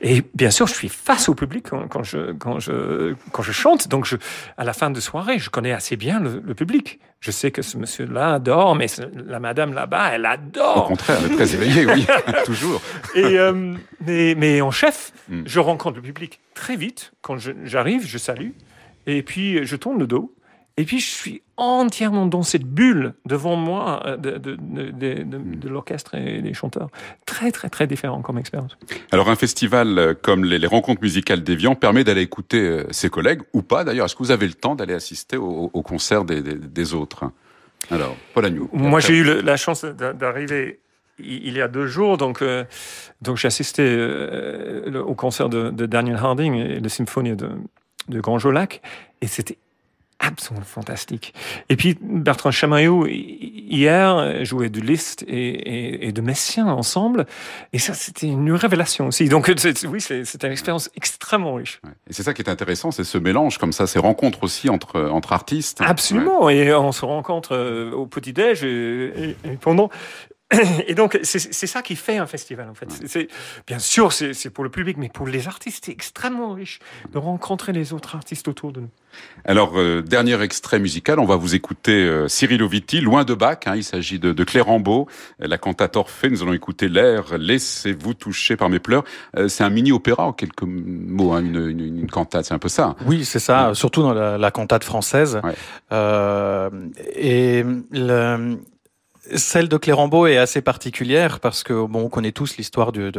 Et 0.01 0.23
bien 0.33 0.51
sûr, 0.51 0.67
je 0.67 0.73
suis 0.73 0.89
face 0.89 1.29
au 1.29 1.35
public 1.35 1.67
quand, 1.69 2.03
je, 2.03 2.31
quand, 2.33 2.59
je, 2.59 3.13
quand 3.31 3.43
je 3.43 3.51
chante. 3.51 3.87
Donc, 3.87 4.05
je, 4.05 4.17
à 4.57 4.63
la 4.63 4.73
fin 4.73 4.89
de 4.89 4.99
soirée, 4.99 5.39
je 5.39 5.49
connais 5.49 5.71
assez 5.71 5.95
bien 5.95 6.19
le, 6.19 6.53
public. 6.53 6.99
Je 7.19 7.31
sais 7.31 7.51
que 7.51 7.61
ce 7.61 7.77
monsieur-là 7.77 8.33
adore, 8.33 8.75
mais 8.75 8.87
la 9.27 9.39
madame 9.39 9.73
là-bas, 9.73 10.11
elle 10.13 10.25
adore. 10.25 10.85
Au 10.85 10.87
contraire, 10.87 11.17
elle 11.23 11.31
est 11.31 11.35
très 11.35 11.53
éveillée, 11.55 11.85
oui, 11.85 12.05
toujours. 12.45 12.81
Et, 13.15 13.39
euh, 13.39 13.75
mais, 14.05 14.35
mais 14.35 14.61
en 14.61 14.71
chef, 14.71 15.13
hmm. 15.29 15.43
je 15.45 15.59
rencontre 15.59 15.97
le 15.97 16.01
public 16.01 16.39
très 16.53 16.75
vite. 16.75 17.13
Quand 17.21 17.37
j'arrive, 17.63 18.05
je 18.05 18.17
salue. 18.17 18.51
Et 19.07 19.23
puis, 19.23 19.65
je 19.65 19.75
tourne 19.75 19.99
le 19.99 20.07
dos. 20.07 20.33
Et 20.77 20.85
puis, 20.85 20.99
je 20.99 21.09
suis 21.09 21.41
entièrement 21.57 22.25
dans 22.25 22.43
cette 22.43 22.63
bulle 22.63 23.13
devant 23.25 23.55
moi 23.55 24.01
euh, 24.05 24.17
de, 24.17 24.37
de, 24.37 24.55
de, 24.55 25.23
de 25.23 25.69
l'orchestre 25.69 26.15
et 26.15 26.41
des 26.41 26.53
chanteurs. 26.53 26.89
Très, 27.25 27.51
très, 27.51 27.69
très 27.69 27.87
différent 27.87 28.21
comme 28.21 28.37
expérience. 28.37 28.77
Alors, 29.11 29.29
un 29.29 29.35
festival 29.35 29.99
euh, 29.99 30.13
comme 30.13 30.45
les, 30.45 30.65
rencontres 30.65 31.01
musicales 31.01 31.43
d'Evian 31.43 31.75
permet 31.75 32.03
d'aller 32.03 32.21
écouter 32.21 32.61
euh, 32.61 32.85
ses 32.91 33.09
collègues, 33.09 33.41
ou 33.53 33.61
pas 33.61 33.83
d'ailleurs. 33.83 34.05
Est-ce 34.05 34.15
que 34.15 34.23
vous 34.23 34.31
avez 34.31 34.47
le 34.47 34.53
temps 34.53 34.75
d'aller 34.75 34.93
assister 34.93 35.37
au, 35.37 35.69
au 35.73 35.81
concert 35.81 36.23
des, 36.23 36.41
des, 36.41 36.55
des, 36.55 36.93
autres? 36.93 37.25
Alors, 37.89 38.15
Paul 38.33 38.45
Agnew. 38.45 38.69
Moi, 38.71 39.01
j'ai 39.01 39.17
eu 39.17 39.41
la 39.41 39.57
chance 39.57 39.83
d'arriver 39.83 40.79
il 41.19 41.53
y 41.53 41.61
a 41.61 41.67
deux 41.67 41.85
jours, 41.85 42.17
donc, 42.17 42.43
donc 43.21 43.37
j'ai 43.37 43.47
assisté 43.47 43.83
au 44.95 45.13
concert 45.13 45.49
de, 45.49 45.69
Daniel 45.85 46.15
Harding 46.15 46.55
et 46.55 46.79
la 46.79 46.89
symphonie 46.89 47.35
de, 47.35 47.49
de 48.07 48.19
Grand 48.19 48.39
Jolac, 48.39 48.81
et 49.21 49.27
c'était 49.27 49.57
absolument 50.21 50.65
fantastique. 50.65 51.33
Et 51.69 51.75
puis 51.75 51.97
Bertrand 52.01 52.51
Chamaillot, 52.51 53.07
hier, 53.07 54.45
jouait 54.45 54.69
du 54.69 54.81
Liszt 54.81 55.23
et, 55.27 56.07
et, 56.07 56.11
de 56.11 56.21
Messien 56.21 56.67
ensemble. 56.67 57.25
Et 57.73 57.79
ça, 57.79 57.93
c'était 57.93 58.27
une 58.27 58.51
révélation 58.53 59.07
aussi. 59.07 59.27
Donc 59.27 59.51
oui, 59.89 60.01
c'est 60.01 60.43
une 60.43 60.51
expérience 60.51 60.89
extrêmement 60.95 61.55
riche. 61.55 61.81
Et 62.09 62.13
c'est 62.13 62.23
ça 62.23 62.33
qui 62.33 62.41
est 62.41 62.49
intéressant, 62.49 62.91
c'est 62.91 63.03
ce 63.03 63.17
mélange 63.17 63.57
comme 63.57 63.73
ça, 63.73 63.87
ces 63.87 63.99
rencontres 63.99 64.43
aussi 64.43 64.69
entre, 64.69 65.01
entre 65.01 65.33
artistes. 65.33 65.79
Absolument. 65.81 66.49
Et 66.49 66.73
on 66.73 66.91
se 66.91 67.05
rencontre 67.05 67.55
euh, 67.55 67.91
au 67.91 68.05
petit-déj 68.05 68.63
et, 68.63 69.35
pendant. 69.59 69.89
Et 70.87 70.95
donc, 70.95 71.19
c'est 71.23 71.39
ça 71.67 71.81
qui 71.81 71.95
fait 71.95 72.17
un 72.17 72.27
festival, 72.27 72.69
en 72.69 72.73
fait. 72.73 72.87
C'est 73.05 73.27
Bien 73.67 73.79
sûr, 73.79 74.11
c'est 74.11 74.49
pour 74.49 74.63
le 74.63 74.69
public, 74.69 74.97
mais 74.97 75.09
pour 75.09 75.27
les 75.27 75.47
artistes, 75.47 75.85
c'est 75.85 75.91
extrêmement 75.91 76.53
riche 76.53 76.79
de 77.11 77.17
rencontrer 77.17 77.71
les 77.71 77.93
autres 77.93 78.15
artistes 78.15 78.47
autour 78.47 78.71
de 78.71 78.81
nous. 78.81 78.89
Alors, 79.43 79.77
euh, 79.77 80.01
dernier 80.01 80.41
extrait 80.41 80.79
musical, 80.79 81.19
on 81.19 81.25
va 81.25 81.35
vous 81.35 81.55
écouter 81.55 82.05
euh, 82.05 82.27
Cyril 82.27 82.63
Oviti, 82.63 83.01
Loin 83.01 83.23
de 83.25 83.33
Bach. 83.33 83.59
Hein, 83.65 83.75
il 83.75 83.83
s'agit 83.83 84.19
de, 84.19 84.31
de 84.31 84.43
Clérambault, 84.43 85.07
la 85.39 85.57
cantate 85.57 85.95
Orphée. 85.97 86.29
Nous 86.29 86.41
allons 86.41 86.53
écouter 86.53 86.87
l'air 86.87 87.37
Laissez-vous 87.37 88.13
toucher 88.13 88.55
par 88.55 88.69
mes 88.69 88.79
pleurs. 88.79 89.03
Euh, 89.37 89.47
c'est 89.47 89.63
un 89.63 89.69
mini-opéra, 89.69 90.25
en 90.25 90.33
quelques 90.33 90.63
mots, 90.63 91.33
hein, 91.33 91.41
une, 91.41 91.69
une, 91.69 91.99
une, 91.99 92.09
cantate, 92.09 92.45
c'est 92.45 92.53
un 92.53 92.59
peu 92.59 92.69
ça. 92.69 92.95
Oui, 93.05 93.25
c'est 93.25 93.39
ça, 93.39 93.73
surtout 93.73 94.01
dans 94.01 94.13
la, 94.13 94.37
la 94.37 94.51
cantate 94.51 94.83
française. 94.83 95.41
Euh, 95.91 96.69
et 97.15 97.63
le, 97.91 98.57
celle 99.35 99.69
de 99.69 99.77
Clérambault 99.77 100.27
est 100.27 100.37
assez 100.37 100.61
particulière 100.61 101.39
parce 101.39 101.63
que 101.63 101.85
bon, 101.85 102.03
on 102.03 102.09
connaît 102.09 102.31
tous 102.31 102.57
l'histoire 102.57 102.91
du, 102.91 103.11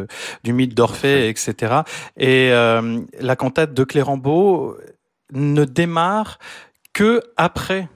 du 0.44 0.53
mythe 0.53 0.75
d'Orphée, 0.75 1.29
etc. 1.29 1.83
Et 2.16 2.51
euh, 2.53 3.01
la 3.20 3.37
cantate 3.37 3.75
de 3.75 3.85
Clérambault 3.85 4.77
ne 5.33 5.64
démarre 5.64 6.38
que 6.92 7.22
après 7.37 7.88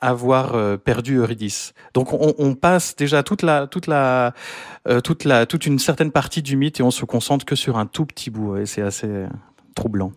avoir 0.00 0.54
euh, 0.54 0.76
perdu 0.76 1.16
Eurydice. 1.16 1.72
Donc 1.94 2.12
on, 2.12 2.34
on, 2.38 2.54
passe 2.54 2.94
déjà 2.94 3.22
toute 3.22 3.42
la 3.42 3.66
toute 3.66 3.86
la 3.86 4.34
euh, 4.86 5.00
toute 5.00 5.24
la 5.24 5.46
toute 5.46 5.64
une 5.64 5.78
certaine 5.78 6.12
partie 6.12 6.42
du 6.42 6.56
mythe 6.56 6.80
et 6.80 6.82
on 6.82 6.90
se 6.90 7.06
concentre 7.06 7.46
que 7.46 7.56
sur 7.56 7.78
un 7.78 7.86
tout 7.86 8.04
petit 8.04 8.28
bout 8.28 8.58
et 8.58 8.66
c'est 8.66 8.82
assez 8.82 9.24
troublant. 9.74 10.12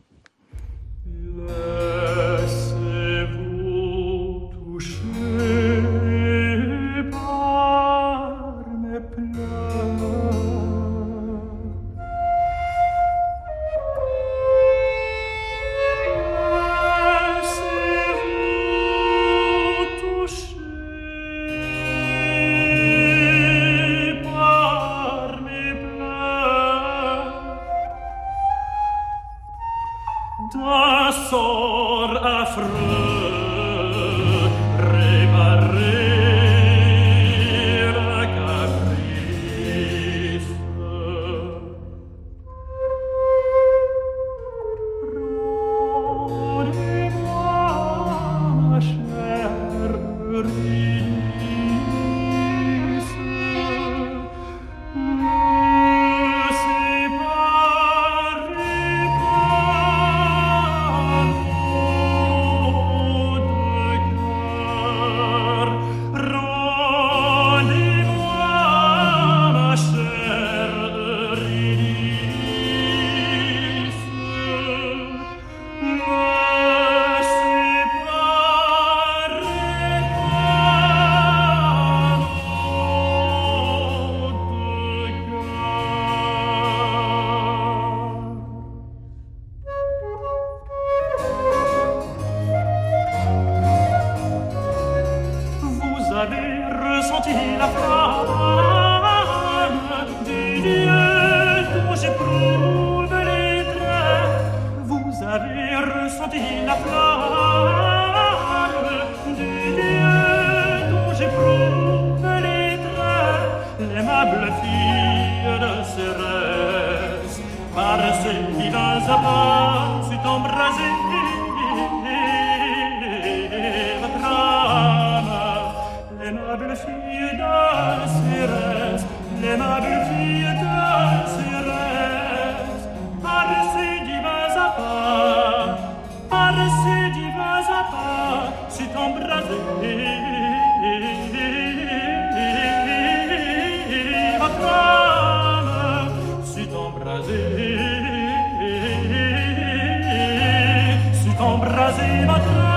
quasi 151.87 152.25
mattina 152.27 152.76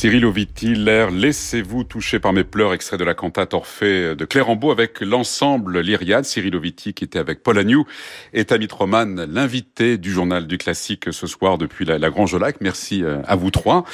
Cyril 0.00 0.24
Oviti, 0.24 0.49
l'air 0.68 1.10
Laissez-vous 1.10 1.84
toucher 1.84 2.18
par 2.18 2.32
mes 2.32 2.44
pleurs, 2.44 2.74
extrait 2.74 2.98
de 2.98 3.04
la 3.04 3.14
cantate 3.14 3.54
Orphée 3.54 4.14
de 4.14 4.24
Clérambault 4.24 4.70
avec 4.70 5.00
l'ensemble 5.00 5.80
Lyriade. 5.80 6.24
Cyril 6.24 6.54
Oviti 6.54 6.92
qui 6.92 7.04
était 7.04 7.18
avec 7.18 7.42
Paul 7.42 7.58
Agnew 7.58 7.84
et 8.32 8.44
Tamit 8.44 8.68
Roman, 8.70 9.06
l'invité 9.28 9.96
du 9.96 10.12
journal 10.12 10.46
du 10.46 10.58
classique 10.58 11.12
ce 11.12 11.26
soir 11.26 11.56
depuis 11.56 11.84
la, 11.84 11.98
la 11.98 12.10
Grange 12.10 12.36
Lac. 12.36 12.56
Merci 12.60 13.02
euh, 13.02 13.22
à 13.26 13.36
vous 13.36 13.50
trois. 13.50 13.84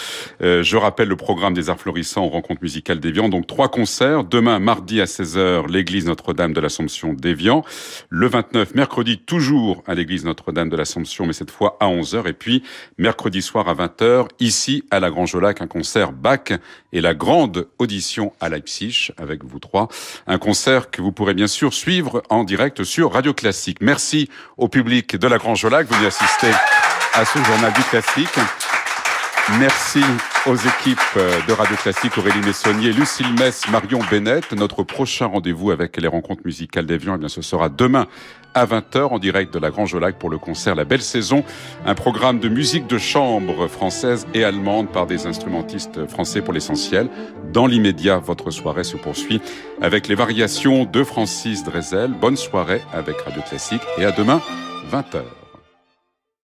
Euh, 0.42 0.62
je 0.62 0.76
rappelle 0.76 1.08
le 1.08 1.16
programme 1.16 1.54
des 1.54 1.70
arts 1.70 1.78
florissants 1.78 2.24
aux 2.24 2.30
rencontres 2.30 2.62
musicales 2.62 2.98
d'Evian. 2.98 3.28
Donc 3.28 3.46
trois 3.46 3.68
concerts. 3.68 4.24
Demain, 4.24 4.58
mardi 4.58 5.00
à 5.00 5.04
16h, 5.04 5.70
l'église 5.70 6.06
Notre-Dame 6.06 6.52
de 6.52 6.60
l'Assomption 6.60 7.14
d'Evian. 7.14 7.64
Le 8.08 8.26
29, 8.26 8.74
mercredi, 8.74 9.18
toujours 9.18 9.84
à 9.86 9.94
l'église 9.94 10.24
Notre-Dame 10.24 10.68
de 10.68 10.76
l'Assomption, 10.76 11.26
mais 11.26 11.32
cette 11.32 11.50
fois 11.50 11.76
à 11.80 11.86
11h. 11.86 12.28
Et 12.28 12.32
puis, 12.32 12.62
mercredi 12.98 13.40
soir 13.40 13.68
à 13.68 13.74
20h, 13.74 14.28
ici 14.40 14.84
à 14.90 15.00
la 15.00 15.10
Grange 15.10 15.36
Lac, 15.36 15.60
un 15.62 15.66
concert 15.66 16.12
Bach 16.12 16.55
et 16.92 17.00
la 17.00 17.14
grande 17.14 17.68
audition 17.78 18.32
à 18.40 18.48
Leipzig 18.48 19.10
avec 19.16 19.44
vous 19.44 19.58
trois. 19.58 19.88
Un 20.26 20.38
concert 20.38 20.90
que 20.90 21.02
vous 21.02 21.12
pourrez 21.12 21.34
bien 21.34 21.46
sûr 21.46 21.74
suivre 21.74 22.22
en 22.30 22.44
direct 22.44 22.84
sur 22.84 23.12
Radio 23.12 23.34
Classique. 23.34 23.78
Merci 23.80 24.28
au 24.56 24.68
public 24.68 25.16
de 25.16 25.26
la 25.28 25.38
Grange 25.38 25.66
Lac 25.66 25.88
venu 25.88 26.06
assister 26.06 26.50
à 27.14 27.24
ce 27.24 27.42
journal 27.42 27.72
du 27.72 27.82
classique. 27.82 28.38
Merci 29.60 30.00
aux 30.46 30.56
équipes 30.56 30.98
de 31.46 31.52
Radio 31.52 31.76
Classique, 31.76 32.18
Aurélie 32.18 32.40
Messonnier, 32.44 32.92
Lucille 32.92 33.32
Mess, 33.38 33.68
Marion 33.70 34.00
Bennett. 34.10 34.50
Notre 34.52 34.82
prochain 34.82 35.26
rendez-vous 35.26 35.70
avec 35.70 35.96
les 35.98 36.08
rencontres 36.08 36.42
musicales 36.44 36.84
d'Evian, 36.84 37.14
eh 37.14 37.18
bien, 37.18 37.28
ce 37.28 37.42
sera 37.42 37.68
demain 37.68 38.06
à 38.54 38.66
20h 38.66 39.04
en 39.04 39.18
direct 39.20 39.54
de 39.54 39.60
la 39.60 39.70
Grange 39.70 39.94
Lac 39.94 40.18
pour 40.18 40.30
le 40.30 40.38
concert 40.38 40.74
La 40.74 40.84
Belle 40.84 41.00
Saison, 41.00 41.44
un 41.86 41.94
programme 41.94 42.40
de 42.40 42.48
musique 42.48 42.88
de 42.88 42.98
chambre 42.98 43.68
française 43.68 44.26
et 44.34 44.42
allemande 44.42 44.88
par 44.88 45.06
des 45.06 45.26
instrumentistes 45.28 46.06
français 46.08 46.42
pour 46.42 46.52
l'essentiel. 46.52 47.08
Dans 47.52 47.68
l'immédiat, 47.68 48.18
votre 48.18 48.50
soirée 48.50 48.84
se 48.84 48.96
poursuit 48.96 49.40
avec 49.80 50.08
les 50.08 50.16
variations 50.16 50.84
de 50.84 51.04
Francis 51.04 51.62
Drezel. 51.62 52.12
Bonne 52.20 52.36
soirée 52.36 52.82
avec 52.92 53.20
Radio 53.20 53.42
Classique 53.42 53.82
et 53.98 54.04
à 54.04 54.10
demain, 54.10 54.40
20h. 54.90 55.45